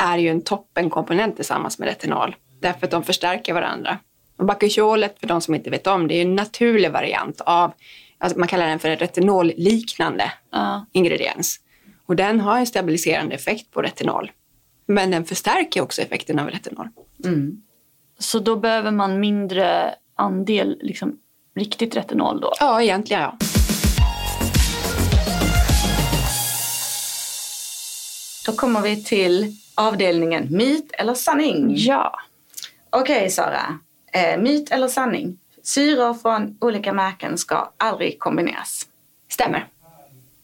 [0.00, 2.36] är ju en toppenkomponent tillsammans med retinol.
[2.60, 3.98] Därför att de förstärker varandra.
[4.36, 7.72] Och bakucholet, för de som inte vet om, det är en naturlig variant av,
[8.22, 10.86] alltså man kallar den för en retinolliknande Ja.
[10.92, 11.60] ingrediens.
[12.06, 14.30] Och den har en stabiliserande effekt på retinol.
[14.86, 16.88] Men den förstärker också effekten av retinol.
[17.24, 17.62] Mm.
[18.18, 21.18] Så då behöver man mindre andel liksom,
[21.56, 22.52] riktigt retinol då?
[22.60, 23.38] Ja, egentligen ja.
[28.46, 31.72] Då kommer vi till avdelningen myt eller sanning.
[31.76, 32.18] Ja.
[32.90, 33.78] Okej Sara,
[34.12, 35.38] eh, myt eller sanning?
[35.62, 38.86] Syror från olika märken ska aldrig kombineras.
[39.28, 39.66] Stämmer.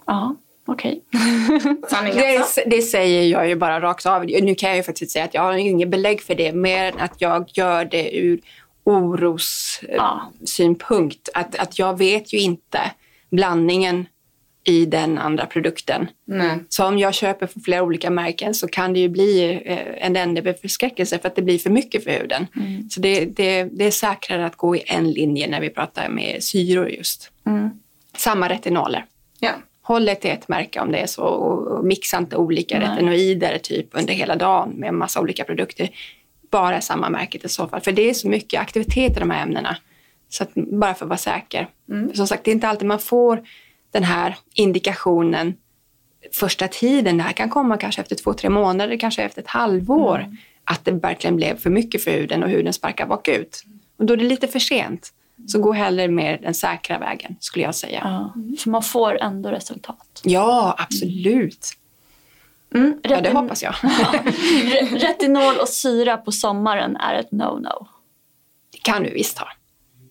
[0.06, 0.34] Ja,
[0.66, 1.00] okej.
[1.90, 2.60] Sanning Det, alltså?
[2.66, 4.24] det säger jag ju bara rakt av.
[4.24, 7.00] Nu kan jag ju faktiskt säga att jag har inget belägg för det, mer än
[7.00, 8.40] att jag gör det ur
[8.84, 8.92] Ja.
[8.94, 11.28] orossynpunkt.
[11.34, 12.80] Att, att jag vet ju inte
[13.30, 14.06] blandningen
[14.68, 16.08] i den andra produkten.
[16.24, 16.58] Nej.
[16.68, 20.16] Så om jag köper från flera olika märken så kan det ju bli eh, en
[20.16, 22.46] ände förskräckelse för att det blir för mycket för huden.
[22.90, 26.42] Så det, det, det är säkrare att gå i en linje när vi pratar med
[26.42, 27.30] syror just.
[27.46, 27.70] Mm.
[28.16, 29.04] Samma retinoler.
[29.40, 29.50] Ja.
[29.82, 32.88] Håll dig till ett märke om det är så och mixa inte olika Nej.
[32.88, 35.90] retinoider typ under hela dagen med massa olika produkter.
[36.50, 37.80] Bara samma märket i så fall.
[37.80, 39.76] För det är så mycket aktivitet i de här ämnena.
[40.28, 41.68] Så att, bara för att vara säker.
[41.90, 42.14] Mm.
[42.14, 43.42] Som sagt, det är inte alltid man får
[43.98, 45.54] den här indikationen
[46.32, 47.16] första tiden.
[47.16, 50.18] Det här kan komma kanske efter två, tre månader, kanske efter ett halvår.
[50.18, 50.36] Mm.
[50.64, 53.64] Att det verkligen blev för mycket för huden och huden sparkar bakut.
[53.98, 55.12] Och då är det lite för sent.
[55.46, 58.00] Så gå hellre med den säkra vägen, skulle jag säga.
[58.04, 58.32] Ja.
[58.58, 60.20] För man får ändå resultat.
[60.24, 61.72] Ja, absolut.
[62.74, 63.00] Mm.
[63.02, 63.72] Ja, det hoppas jag.
[63.82, 67.86] Re- Retinol och syra på sommaren är ett no-no.
[68.72, 69.48] Det kan du visst ha.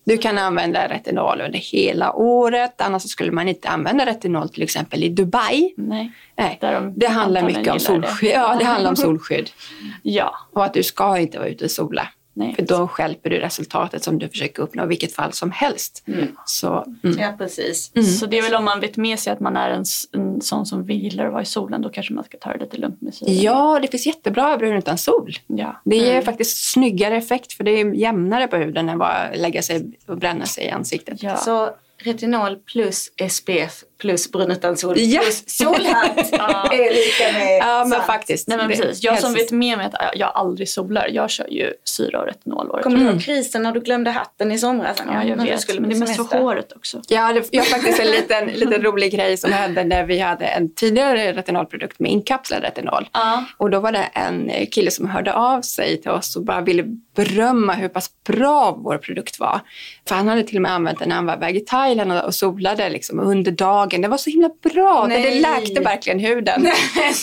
[0.07, 2.81] Du kan använda retinol under hela året.
[2.81, 5.73] Annars skulle man inte använda retinol till exempel i Dubai.
[5.77, 6.11] Nej.
[6.35, 7.79] Nej, de det handlar mycket om gillar det.
[7.79, 8.31] solskydd.
[8.33, 9.49] Ja, det handlar om solskydd.
[10.03, 10.37] Ja.
[10.53, 12.07] Och att du ska inte vara ute och sola.
[12.37, 12.55] Nej.
[12.55, 16.03] För då stjälper du resultatet som du försöker uppnå i vilket fall som helst.
[16.45, 17.19] Så, mm.
[17.19, 17.91] ja, precis.
[18.19, 20.65] Så det är väl om man vet med sig att man är en, en sån
[20.65, 23.13] som gillar att vara i solen då kanske man ska ta det lite lugnt med
[23.13, 23.29] syra.
[23.29, 25.37] Ja, det finns jättebra brun utan sol.
[25.47, 25.81] ja.
[25.85, 29.91] Det ger faktiskt snyggare effekt för det är jämnare på huden än bara lägga sig
[30.07, 31.23] och bränna sig i ansiktet.
[31.23, 31.37] Ja.
[31.37, 35.21] Så retinol plus SPF plus brun utan sol Ja.
[35.21, 36.17] plus solhatt
[36.73, 38.03] är lika med Ja, men sant.
[38.05, 38.47] faktiskt.
[38.47, 39.03] Nej men Det- precis.
[39.03, 42.71] Jag som vet med mig att jag aldrig solar, jag kör ju syra och retinol
[42.71, 43.13] året Kommer du Mm.
[43.13, 44.97] ihåg krisen när du glömde hatten i somras?
[45.13, 45.61] Ja, jag vet.
[45.61, 47.01] skulle men det är mest för håret också.
[47.07, 50.45] Jag hade, jag har faktiskt en liten, liten rolig grej som hände när vi hade
[50.45, 53.09] en tidigare retinolprodukt med inkapslad retinol.
[53.13, 53.43] Ja.
[53.57, 56.83] Och då var det en kille som hörde av sig till oss och bara ville
[57.15, 59.59] berömma hur pass bra vår produkt var.
[60.07, 62.23] För han hade till och med använt den när han var iväg i Thailand och,
[62.23, 63.86] och solade liksom under dagen.
[63.89, 65.39] Det var så himla bra, för det Nej.
[65.41, 66.67] läkte verkligen huden.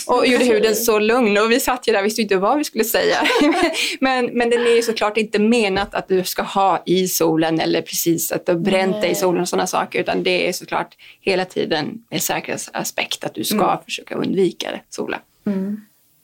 [0.07, 1.37] och gjorde huden så lugn.
[1.37, 3.17] Och vi satt ju där och visste inte vad vi skulle säga.
[3.99, 7.81] men, men den är ju såklart inte menat att du ska ha i solen eller
[7.81, 9.99] precis att du har bränt dig i solen och sådana saker.
[9.99, 15.19] Utan det är såklart hela tiden en säkerhetsaspekt att du ska försöka undvika sola.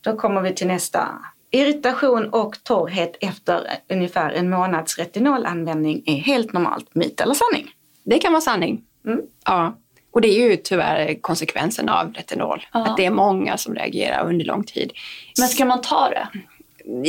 [0.01, 1.07] Då kommer vi till nästa.
[1.51, 6.95] Irritation och torrhet efter ungefär en månads retinolanvändning är helt normalt.
[6.95, 7.71] Myt eller sanning?
[8.03, 8.83] Det kan vara sanning.
[9.05, 9.21] Mm.
[9.45, 9.77] Ja.
[10.11, 12.65] Och det är ju tyvärr konsekvensen av retinol.
[12.73, 12.85] Ja.
[12.85, 14.91] Att det är många som reagerar under lång tid.
[15.39, 16.27] Men ska man ta det?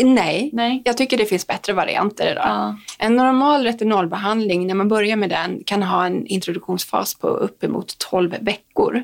[0.04, 0.50] Nej.
[0.52, 0.82] Nej.
[0.84, 2.44] Jag tycker det finns bättre varianter idag.
[2.46, 2.76] Ja.
[2.98, 8.34] En normal retinolbehandling, när man börjar med den, kan ha en introduktionsfas på uppemot 12
[8.40, 9.02] veckor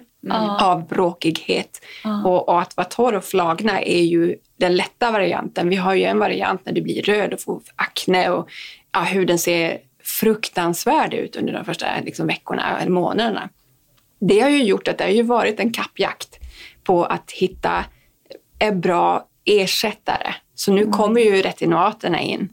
[0.60, 1.80] av bråkighet.
[2.24, 5.68] Och, och att vara torr och flagna är ju den lätta varianten.
[5.68, 8.48] Vi har ju en variant när du blir röd och får akne och
[8.92, 13.48] ja, huden ser fruktansvärd ut under de första liksom, veckorna eller månaderna.
[14.18, 16.38] Det har ju gjort att det har ju varit en kappjakt
[16.84, 17.84] på att hitta
[18.58, 20.34] en bra ersättare.
[20.54, 22.48] Så nu kommer ju retinaterna in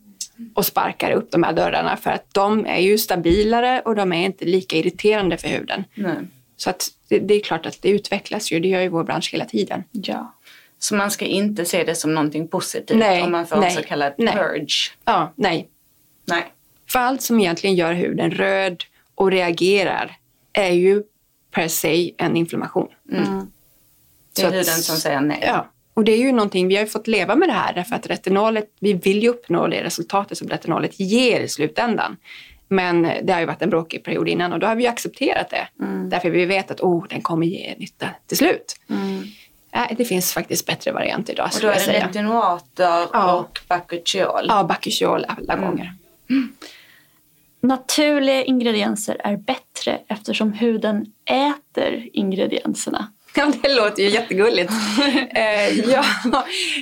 [0.53, 4.25] och sparkar upp de här dörrarna för att de är ju stabilare och de är
[4.25, 5.83] inte lika irriterande för huden.
[5.95, 6.15] Nej.
[6.57, 9.29] Så att det, det är klart att det utvecklas ju, det gör ju vår bransch
[9.33, 9.83] hela tiden.
[9.91, 10.33] Ja.
[10.79, 13.75] Så man ska inte se det som någonting positivt Nej, om man får nej, en
[13.75, 14.33] så kallad nej.
[14.33, 14.91] purge.
[15.05, 15.69] Ja, nej.
[16.25, 16.43] Nej.
[16.89, 18.83] För allt som egentligen gör huden röd
[19.15, 20.17] och reagerar
[20.53, 21.03] är ju
[21.55, 22.87] per se en inflammation.
[23.03, 23.23] Det är
[24.41, 25.43] Så att- huden som säger nej.
[25.47, 27.95] Ja, och det är ju någonting, vi har ju fått leva med det här därför
[27.95, 32.17] att retinolet, vi vill ju uppnå det resultatet som retinolet ger i slutändan.
[32.67, 35.49] Men det har ju varit en bråkig period innan och då har vi ju accepterat
[35.49, 35.67] det.
[36.09, 38.75] Därför vi vet att oh, den kommer ge nytta till slut.
[39.73, 43.33] Nej, det finns faktiskt bättre varianter idag Och då är det retinoater Ja.
[43.39, 44.45] och bakuchiol.
[44.47, 45.93] Ja, Bacchusol alla gånger.
[47.61, 53.07] Naturliga ingredienser är bättre eftersom huden äter ingredienserna.
[53.37, 54.71] Ja, det låter ju jättegulligt.
[55.35, 56.05] eh, ja,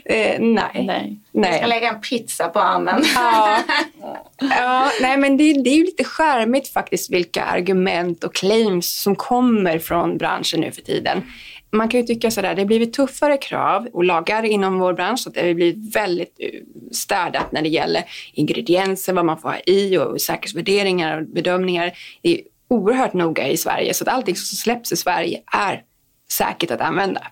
[0.05, 0.85] eh, nej.
[0.85, 1.17] Nej.
[1.31, 1.67] Jag ska nej.
[1.67, 3.03] lägga en pizza på armen.
[3.15, 3.59] Ja,
[4.41, 9.15] ja nej, men det, det är ju lite skärmigt faktiskt vilka argument och claims som
[9.15, 11.23] kommer från branschen nu för tiden.
[11.71, 15.19] Man kan ju tycka sådär, det har blivit tuffare krav och lagar inom vår bransch
[15.19, 16.49] så att det har blivit väldigt eh,
[16.91, 18.03] städat när det gäller
[18.33, 21.91] ingredienser, vad man får ha i och säkerhetsvärderingar och bedömningar.
[22.21, 25.83] Det är oerhört noga i Sverige så att allting som släpps i Sverige är
[26.31, 27.27] säkert att använda.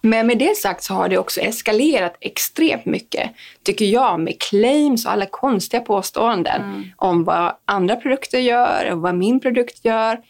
[0.00, 3.30] Men med det sagt så har det också eskalerat extremt mycket,
[3.62, 6.62] tycker jag, med claims och alla konstiga påståenden
[6.96, 10.20] om vad andra produkter gör och vad min produkt gör.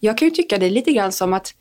[0.00, 1.54] Jag kan ju tycka det är lite grann som att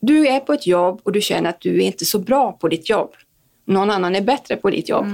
[0.00, 2.68] du är på ett jobb och du känner att du är inte så bra på
[2.68, 3.14] ditt jobb.
[3.70, 5.06] Någon annan är bättre på ditt jobb.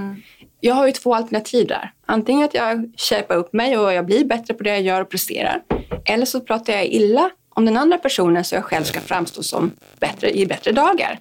[0.59, 1.91] Jag har ju två alternativ där.
[2.05, 5.09] Antingen att jag kämpar upp mig och jag blir bättre på det jag gör och
[5.09, 5.61] presterar.
[6.05, 9.71] Eller så pratar jag illa om den andra personen så jag själv ska framstå som
[9.99, 11.19] bättre i bättre dagar.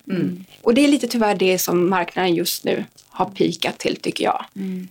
[0.62, 4.44] Och det är lite tyvärr det som marknaden just nu har pikat till tycker jag.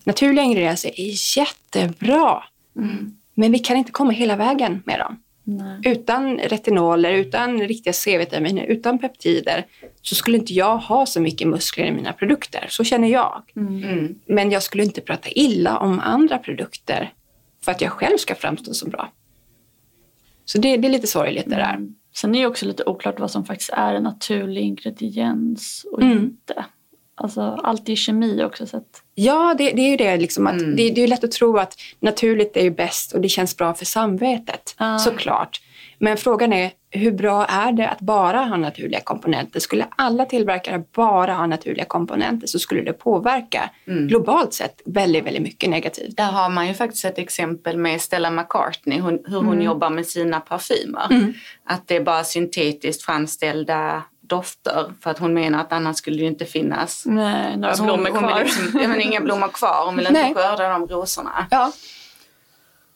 [0.04, 2.44] Naturliga ingredienser är jättebra.
[3.34, 5.18] Men vi kan inte komma hela vägen med dem.
[5.84, 9.66] Utan retinoler, utan riktiga C-vitaminer, utan peptider
[10.02, 12.66] så skulle inte jag ha så mycket muskler i mina produkter.
[12.70, 13.44] Så känner jag.
[13.56, 14.20] Mm.
[14.26, 17.14] Men jag skulle inte prata illa om andra produkter
[17.62, 19.12] för att jag själv ska framstå som bra.
[20.46, 21.80] Så det, det är lite sorgligt det där.
[22.16, 26.18] Sen är det också lite oklart vad som faktiskt är en naturlig ingrediens och Mm.
[26.18, 26.66] inte.
[27.17, 28.65] Alltså allt är kemi också.
[28.67, 30.17] Så att, Ja, det, det är ju det.
[30.17, 30.75] Liksom att Mm.
[30.75, 33.58] det, det är ju lätt att tro att naturligt är ju bäst och det känns
[33.58, 34.75] bra för samvetet.
[34.78, 34.99] Ja.
[34.99, 35.62] Såklart.
[35.99, 39.60] Men frågan är, hur bra är det att bara ha naturliga komponenter?
[39.60, 44.08] Skulle alla tillverkare bara ha naturliga komponenter så skulle det påverka Mm.
[44.08, 46.17] globalt sett väldigt, väldigt mycket negativt.
[46.17, 50.06] Där har man ju faktiskt ett exempel med Stella McCartney, hon, hur hon jobbar med
[50.08, 51.08] sina parfymer.
[51.12, 51.34] Mm.
[51.65, 56.22] Att det är bara syntetiskt framställda dofter för att hon menar att annars skulle det
[56.22, 58.38] ju inte finnas nej, några Alltså hon, blommor hon kvar.
[58.38, 60.34] vill liksom, ja, men inga blommor kvar, hon vill inte Nej.
[60.34, 61.48] skörda de rosorna.
[61.52, 61.72] Ja,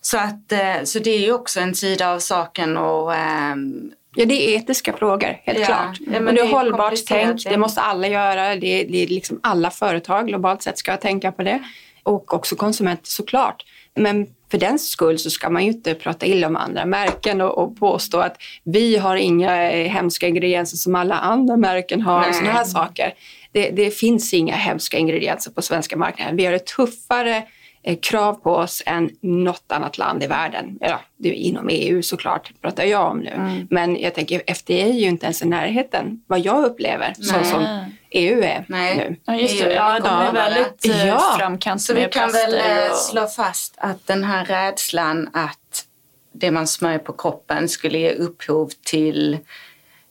[0.01, 4.26] Så, att, eh, så det är ju också en sida av saken och ehm, Ja,
[4.26, 5.97] det är etiska frågor, helt Ja, klart.
[5.99, 8.56] ja, men men det är hållbart tänk, det måste alla göra.
[8.56, 11.60] Det är, det är liksom alla företag globalt sett ska tänka på det.
[12.03, 13.66] Och också konsumenter såklart.
[13.95, 17.58] Men för den skull så ska man ju inte prata illa om andra märken och,
[17.58, 22.22] och påstå att vi har inga eh, hemska ingredienser som alla andra märken har.
[22.22, 22.34] Nej.
[22.34, 23.14] Sådana här saker.
[23.52, 26.36] Det, det finns inga hemska ingredienser på svenska marknaden.
[26.36, 27.43] Vi har ett tuffare
[27.84, 30.78] eh, krav på oss än något annat land i världen.
[30.82, 33.30] Ja, det är inom EU såklart pratar jag om nu.
[33.30, 33.68] Mm.
[33.70, 37.91] Men jag tänker FDA är ju inte ens i närheten vad jag upplever så som
[38.12, 38.97] EU är Nej.
[38.97, 39.16] nu.
[39.26, 39.66] Ja, just det.
[39.66, 41.36] EU Ja, de är kommer väldigt eh, Ja.
[41.39, 45.86] framkant Så vi kan väl eh, och- slå fast att den här rädslan att
[46.32, 49.38] det man smörjer på kroppen skulle ge upphov till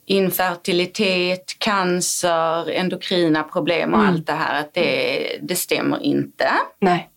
[0.06, 6.50] infertilitet, cancer, endokrina problem och allt det här, att det, det stämmer inte.
[6.80, 7.08] Nej.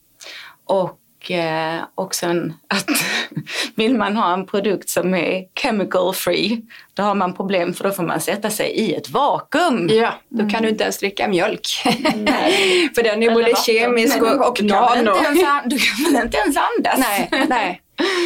[0.65, 0.97] Och
[1.29, 2.89] eh, också en, att
[3.75, 6.61] vill man ha en produkt som är chemical free,
[6.93, 9.89] då har man problem för då får man sätta sig i ett vakuum.
[9.91, 11.67] Ja, då kan du inte ens dricka mjölk.
[12.95, 13.63] För den är Eller både vatten.
[13.63, 15.13] kemisk och, och väl nano.
[15.65, 16.99] Du kan väl inte ens andas?
[16.99, 17.81] Nej, nej.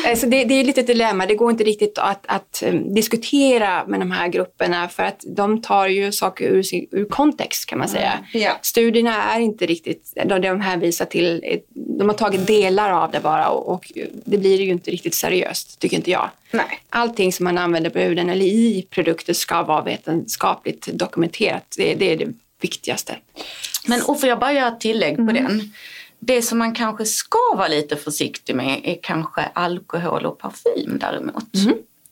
[0.07, 1.25] Alltså det, det är lite ett dilemma.
[1.25, 5.61] Det går inte riktigt att, att um, diskutera med de här grupperna för att de
[5.61, 8.13] tar ju saker ur, sin, ur kontext kan man säga.
[8.33, 8.59] Ja.
[8.61, 13.49] Studierna är inte riktigt, de, de hänvisar till, de har tagit delar av det bara
[13.49, 13.91] och, och
[14.25, 16.29] det blir ju inte riktigt seriöst, tycker inte jag.
[16.51, 16.79] Nej.
[16.89, 21.75] Allting som man använder på huden eller i produkter ska vara vetenskapligt dokumenterat.
[21.77, 22.27] Det, det är det
[22.61, 23.15] viktigaste.
[23.87, 25.27] Men och får jag bara göra ett tillägg Mm.
[25.27, 25.73] på den?
[26.19, 31.49] Det som man kanske ska vara lite försiktig med är kanske alkohol och parfym däremot.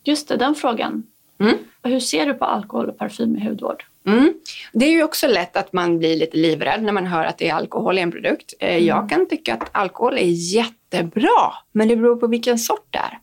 [0.04, 1.04] Just det, den frågan.
[1.40, 1.58] Mm.
[1.84, 3.84] Hur ser du på alkohol och parfym i hudvård?
[4.08, 4.34] Mm.
[4.74, 7.50] Det är ju också lätt att man blir lite livrädd när man hör att det
[7.50, 8.54] är alkohol i en produkt.
[8.60, 12.98] Eh, Jag kan tycka att alkohol är jättebra, men det beror på vilken sort det
[12.98, 13.20] är.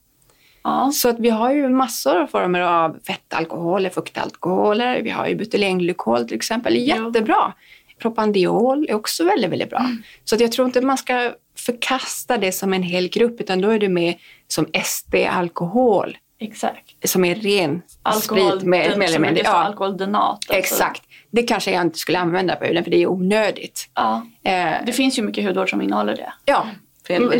[0.63, 0.91] Ja.
[0.95, 6.27] Så att vi har ju massor av former av fettalkoholer, fuktalkoholer, vi har ju butylenglykol
[6.29, 7.53] till exempel, är Ja.
[8.01, 9.91] Propandiol är också väldigt, väldigt bra.
[10.25, 13.71] Så att jag tror inte man ska förkasta det som en hel grupp, utan då
[13.71, 14.15] är det mer
[14.49, 17.09] som SD-alkohol, Exakt.
[17.09, 20.31] som är ren Alkohol, sprit med, med, stå ja, alkoholdenat.
[20.33, 20.53] alltså.
[20.53, 21.03] Exakt.
[21.31, 23.89] Det kanske jag inte skulle använda på huden för det är onödigt.
[23.95, 24.27] Ja.
[24.45, 26.33] Eh, Det finns ju mycket hudvård som innehåller det.
[26.45, 26.67] ja,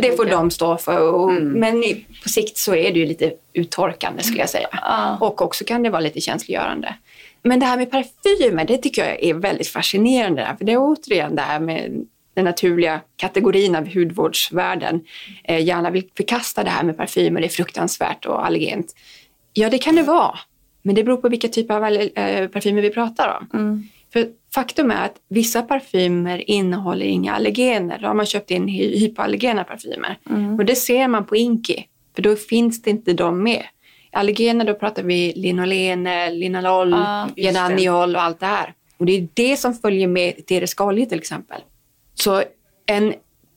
[0.01, 1.13] det får de stå för.
[1.13, 4.67] Och, Men i, på sikt så är det ju lite uttorkande skulle jag säga.
[4.71, 5.17] Ja.
[5.21, 6.95] Och också kan det vara lite känsliggörande.
[7.43, 10.55] Men det här med parfymer, det tycker jag är väldigt fascinerande.
[10.57, 15.01] För det är återigen det här med den naturliga kategorin av hudvårdsvärlden
[15.43, 18.95] eh, gärna vill förkasta det här med parfymer, det är fruktansvärt och allergent.
[19.53, 20.39] Ja, det kan det vara.
[20.81, 23.59] Men det beror på vilka typer av eh, parfymer vi pratar om.
[23.59, 23.83] Mm.
[24.13, 27.99] För faktum är att vissa parfymer innehåller inga allergener.
[28.01, 30.17] Då har man köpt in hy- hypoallergena parfymer.
[30.29, 30.55] Mm.
[30.55, 31.85] Och det ser man på Inki,
[32.15, 33.63] för då finns det inte de med.
[34.11, 37.41] Allergener, då pratar vi linolene, linalol, det.
[37.41, 38.73] genaniol och allt det här.
[38.97, 41.61] Och det är det som följer med eteriska oljor till exempel.
[42.13, 42.43] Så
[42.85, 43.13] en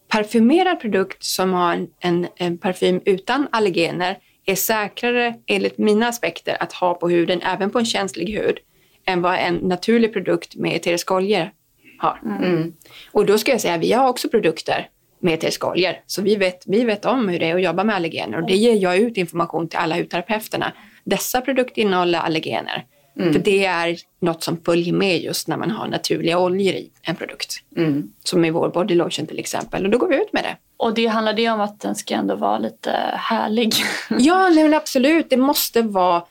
[0.08, 6.56] parfymerad produkt som har en, en, en parfym utan allergener är säkrare enligt mina aspekter
[6.60, 8.58] att ha på huden, även på en känslig hud,
[9.06, 11.50] än vad en naturlig produkt med eteriska oljor
[11.98, 12.20] har.
[12.24, 12.72] Mm.
[13.12, 14.88] Och då ska jag säga, vi har också produkter
[15.24, 17.96] med eteriska oljor, så vi vet, vi vet om hur det är att jobba med
[17.96, 20.72] allergener och det ger jag ut information till alla hudterapeuterna.
[21.04, 22.84] Dessa produkter innehåller allergener,
[23.16, 27.16] för det är något som följer med just när man har naturliga oljor i en
[27.16, 27.56] produkt.
[27.76, 28.12] Mm.
[28.24, 30.56] Som i vår body lotion till exempel, och då går vi ut med det.
[30.76, 33.72] Och det handlar det om att den ska ändå vara lite härlig.
[34.18, 35.30] Ja, nej, men absolut.
[35.30, 36.22] Det måste vara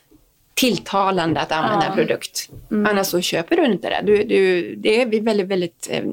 [0.53, 1.89] tilltalande att använda Ja.
[1.91, 2.49] en produkt.
[2.69, 4.01] Annars så köper du inte det.
[4.05, 5.87] Du, du, det är väldigt, väldigt...
[5.91, 6.03] eh,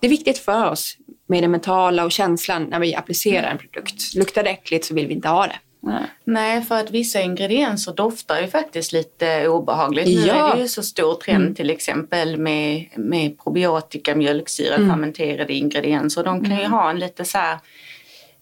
[0.00, 0.96] Det är viktigt för oss
[1.30, 4.14] med det mentala och känslan när vi applicerar en produkt.
[4.14, 5.58] Luktar det äckligt så vill vi inte ha det.
[5.82, 6.02] Nej.
[6.24, 10.06] Nej, för att vissa ingredienser doftar ju faktiskt lite obehagligt.
[10.06, 10.52] Nu Ja.
[10.52, 16.24] är det ju så stor trend till exempel med, med probiotika, mjölksyra, fermenterade ingredienser.
[16.24, 17.58] De kan ju ha en lite så här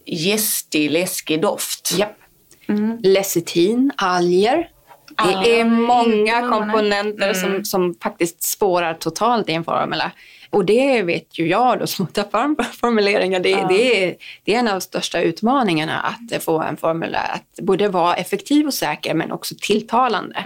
[0.05, 1.99] gästig, läskig doft.
[1.99, 2.16] Japp.
[3.03, 4.70] Lecitin, alger.
[5.45, 6.51] Det är många mm.
[6.51, 10.12] komponenter som, som faktiskt spårar totalt i en formula.
[10.51, 13.41] Och det vet ju jag då som tar fram formuleringar.
[13.41, 17.59] Det, det, är, det är en av de största utmaningarna att få en formula att
[17.63, 20.43] både vara effektiv och säker men också tilltalande.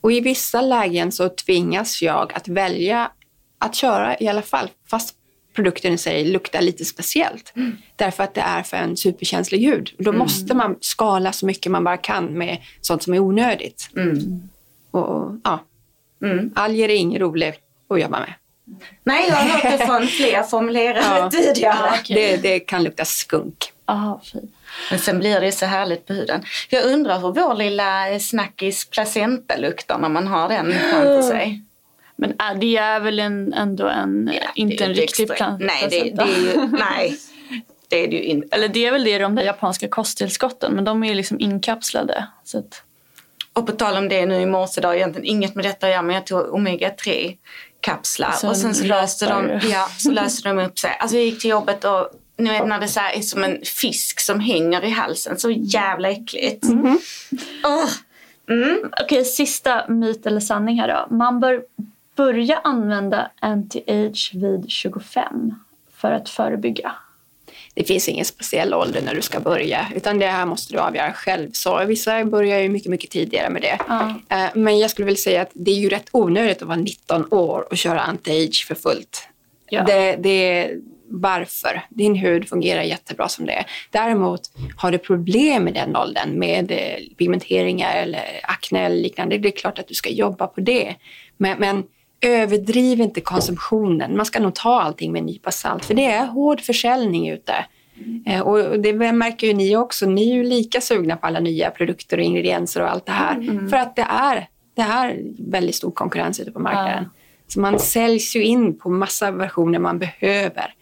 [0.00, 3.10] Och i vissa lägen så tvingas jag att välja
[3.58, 5.14] att köra i alla fall fast
[5.54, 7.52] produkten i sig luktar lite speciellt.
[7.96, 9.90] Därför att det är för en superkänslig hud.
[9.98, 13.88] Då måste man skala så mycket man bara kan med sånt som är onödigt.
[14.90, 15.58] Och, och, ja.
[16.54, 18.34] Alger är inget roligt att jobba med.
[19.04, 21.30] Nej, jag har hört det från fler formulerare Ja.
[21.30, 21.90] tidigare.
[22.08, 23.72] Det, det kan lukta skunk.
[24.32, 24.54] Fint.
[24.90, 26.42] Men sen blir det så härligt på huden.
[26.68, 31.62] Jag undrar hur vår lilla snackis placenta luktar när man har den framför sig.
[32.16, 35.64] Men äh, det är väl en, ändå en, Ja, inte en riktig planta?
[35.64, 37.18] Nej, det, det är ju, nej.
[37.88, 38.56] det är det ju inte.
[38.56, 42.26] Eller det är väl det de där japanska kosttillskotten men de är ju liksom inkapslade.
[42.44, 42.82] Så att,
[43.52, 45.92] Och på tal om det nu i morse, det har egentligen inget med detta att
[45.92, 47.36] göra men jag tog omega-3
[47.82, 50.96] kapslar Så och sen så löste, de, ja, så löste de upp sig.
[51.00, 54.20] Alltså jag gick till jobbet och nu vet när det så är som en fisk
[54.20, 55.38] som hänger i halsen.
[55.38, 56.66] Så jävla äckligt.
[57.64, 57.88] Åh.
[58.50, 58.90] Mm.
[59.02, 61.14] Okej, sista myt eller sanning här då.
[61.16, 61.62] Man bör
[62.16, 65.54] börja använda anti-age vid 25
[65.96, 66.92] för att förebygga.
[67.74, 71.12] Det finns ingen speciell ålder när du ska börja, utan det här måste du avgöra
[71.12, 71.50] själv.
[71.52, 73.78] Så vissa börjar ju mycket, mycket tidigare med det.
[74.34, 77.26] Eh, Men jag skulle vilja säga att det är ju rätt onödigt att vara 19
[77.30, 79.28] år och köra anti-age för fullt.
[79.68, 79.82] Ja.
[79.84, 80.70] Det, det,
[81.08, 81.82] varför?
[81.88, 83.66] Din hud fungerar jättebra som det är.
[83.90, 84.40] Däremot
[84.76, 89.56] har du problem med den åldern med eh, pigmenteringar eller akne eller liknande, det är
[89.56, 90.94] klart att du ska jobba på det.
[91.36, 91.84] Men, men
[92.22, 94.16] överdriv inte konsumtionen.
[94.16, 97.54] Man ska nog ta allting med en nypa salt, för det är hård försäljning ute.
[98.26, 100.06] Eh, Och det märker ju ni också.
[100.06, 103.68] Ni är ju lika sugna på alla nya produkter och ingredienser och allt det här.
[103.70, 107.10] För att det är, det är väldigt stor konkurrens ute på marknaden.
[107.48, 110.74] Så man säljs ju in på massa versioner man behöver.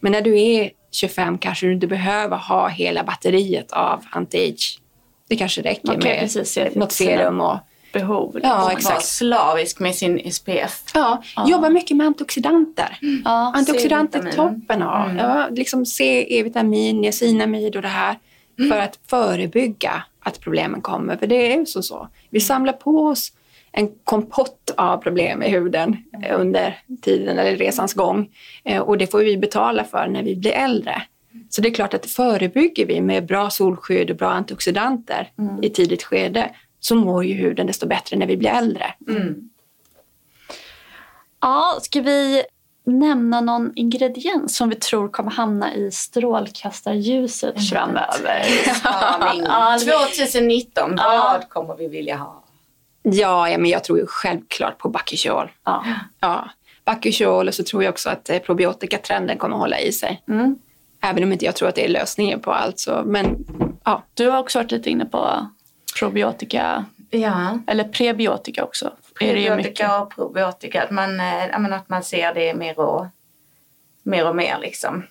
[0.00, 4.80] Men när du är 25 kanske du inte behöver ha hela batteriet av anti-age.
[5.28, 7.56] Det kanske räcker kan med precis något serum och
[8.00, 8.34] Behov.
[8.34, 8.50] liksom.
[8.50, 9.04] Ja, Vara exakt.
[9.04, 10.82] slavisk med sin SPF.
[10.94, 12.98] Ja, jobba mycket med antioxidanter.
[13.24, 14.60] Ja, Antioxidanter C-vitamin.
[14.60, 15.12] toppen ha.
[15.18, 18.16] Ja, liksom C, E-vitamin, niacinamid och det här.
[18.70, 21.16] För att förebygga att problemen kommer.
[21.16, 21.82] För det är ju så.
[21.82, 22.08] så.
[22.30, 23.32] Vi samlar på oss
[23.72, 25.96] en kompott av problem i huden
[26.30, 28.28] under tiden eller resans gång.
[28.64, 31.02] Eh, Och det får vi betala för när vi blir äldre.
[31.50, 35.30] Så det är klart att förebygger vi med bra solskydd och bra antioxidanter
[35.62, 36.50] i tidigt skede
[36.80, 38.94] så mår ju huden desto bättre när vi blir äldre.
[41.40, 42.42] Ja, ska vi
[42.84, 48.42] nämna någon ingrediens som vi tror kommer hamna i strålkastarljuset framöver?
[48.74, 49.42] Spaning.
[49.48, 51.30] Ja, det- 2019, Ja.
[51.38, 52.44] vad kommer vi vilja ha?
[53.02, 55.50] Ja, ja men jag tror ju självklart på Bacchusol.
[55.64, 55.84] Ja.
[56.20, 56.48] Ja,
[56.84, 60.22] Bacchusol och så tror jag också att eh, probiotika-trenden kommer hålla i sig.
[60.28, 60.58] Mm.
[61.02, 62.78] Även om inte jag tror att det är lösningen på allt.
[62.78, 63.36] Så, men
[63.84, 65.46] ja, Du har också varit lite inne på
[65.98, 67.58] probiotika, Ja.
[67.66, 68.92] eller prebiotika också.
[69.18, 73.06] Probiotika och probiotika, att man, eh, menar, att man ser det mer och
[74.02, 75.02] mer, och mer liksom.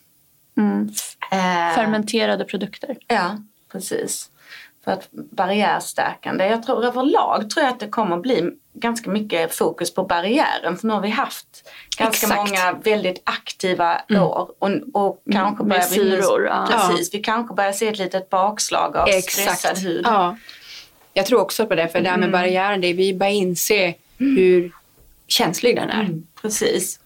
[0.57, 0.89] Mm.
[1.31, 2.97] Eh, Fermenterade produkter.
[3.07, 3.37] Ja,
[3.71, 4.29] precis.
[4.83, 6.47] För att barriärstärkande.
[6.47, 10.77] Jag tror överlag tror jag att det kommer bli ganska mycket fokus på barriären.
[10.77, 12.49] För nu har vi haft ganska Exakt.
[12.49, 14.51] många väldigt aktiva år.
[14.59, 16.67] Och, och kanske Med börjar vi syror, ja.
[16.71, 20.01] Precis, vi kanske börjar se ett litet bakslag av stressad hud.
[20.05, 20.37] Ja.
[21.17, 23.93] Jag tror också på det, för det här med barriären, det är vi bara inse
[24.17, 24.71] hur
[25.27, 26.01] känslig den är.
[26.01, 26.99] Mm, precis.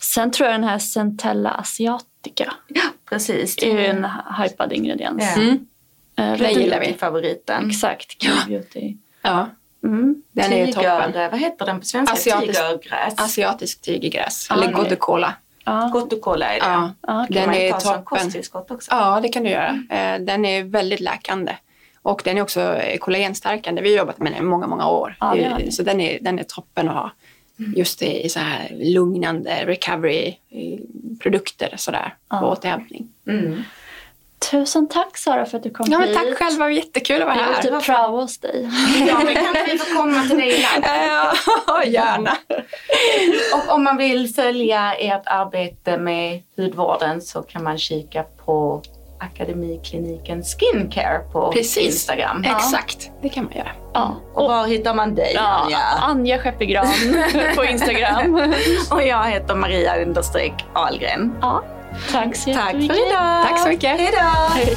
[0.00, 3.62] Sen tror jag den här Centella asiatica Ja, precis.
[3.62, 4.06] är ju en
[4.42, 5.22] hypad ingrediens.
[5.36, 5.42] Ja.
[5.42, 5.66] Mm.
[6.16, 6.94] Eh, Den gillar vi.
[6.98, 7.70] favoriten.
[7.70, 8.94] Exakt, Q beauty.
[9.22, 9.48] Ja,
[9.84, 10.22] Mm.
[10.32, 11.12] den är toppen.
[11.12, 12.14] Tiger, vad heter den på svenska?
[12.16, 13.14] Asiatisk- Tigergräs.
[13.16, 15.36] Asiatisk tigergräs, Ah, eller.
[15.64, 15.90] Ja.
[15.92, 16.66] Gott och kolla är det.
[16.66, 17.26] Ja, okej.
[17.26, 18.04] Kan den man är ta som toppen.
[18.04, 18.90] kosttillskott också.
[18.90, 19.68] Ja, det kan du göra.
[19.90, 21.52] Eh, Den är väldigt läkande.
[22.06, 23.82] Och den är också eh, kollagenstärkande.
[23.82, 25.16] Vi har jobbat med den i många, många år.
[25.20, 25.72] Ja, det ni.
[25.72, 27.10] Så den är, den är toppen att ha.
[27.76, 32.38] Just i så här lugnande recovery-produkter sådär, Ja.
[32.40, 33.08] på återhämtning.
[33.28, 33.62] Mm.
[34.50, 36.16] Tusen tack Sara för att du kom Ja, men hit.
[36.16, 37.62] tack själv, det var jättekul att vara Vi vill här.
[37.80, 38.70] typ prova hos dig.
[39.08, 40.84] Ja, men kan inte vi få komma till dig ibland?
[41.68, 42.36] Ja, gärna.
[43.54, 48.82] Och om man vill följa ert arbete med hudvården så kan man kika på
[49.20, 51.86] Akademikliniken Skincare på Precis.
[51.86, 52.44] Instagram.
[52.44, 53.70] Exakt, det kan man göra.
[53.94, 54.16] Ja.
[54.34, 55.78] Och var hittar man dig Ja, Anja?
[56.00, 56.86] Anja Skeppegran
[57.56, 58.34] på Instagram.
[58.90, 61.32] Och jag heter Maria understreck Ahlgren.
[61.40, 61.62] Ja,
[62.12, 62.96] tack så Tack jättemycket.
[62.96, 63.42] för idag!
[63.48, 64.00] Tack så mycket.
[64.00, 64.54] Hej då!
[64.54, 64.76] Hej.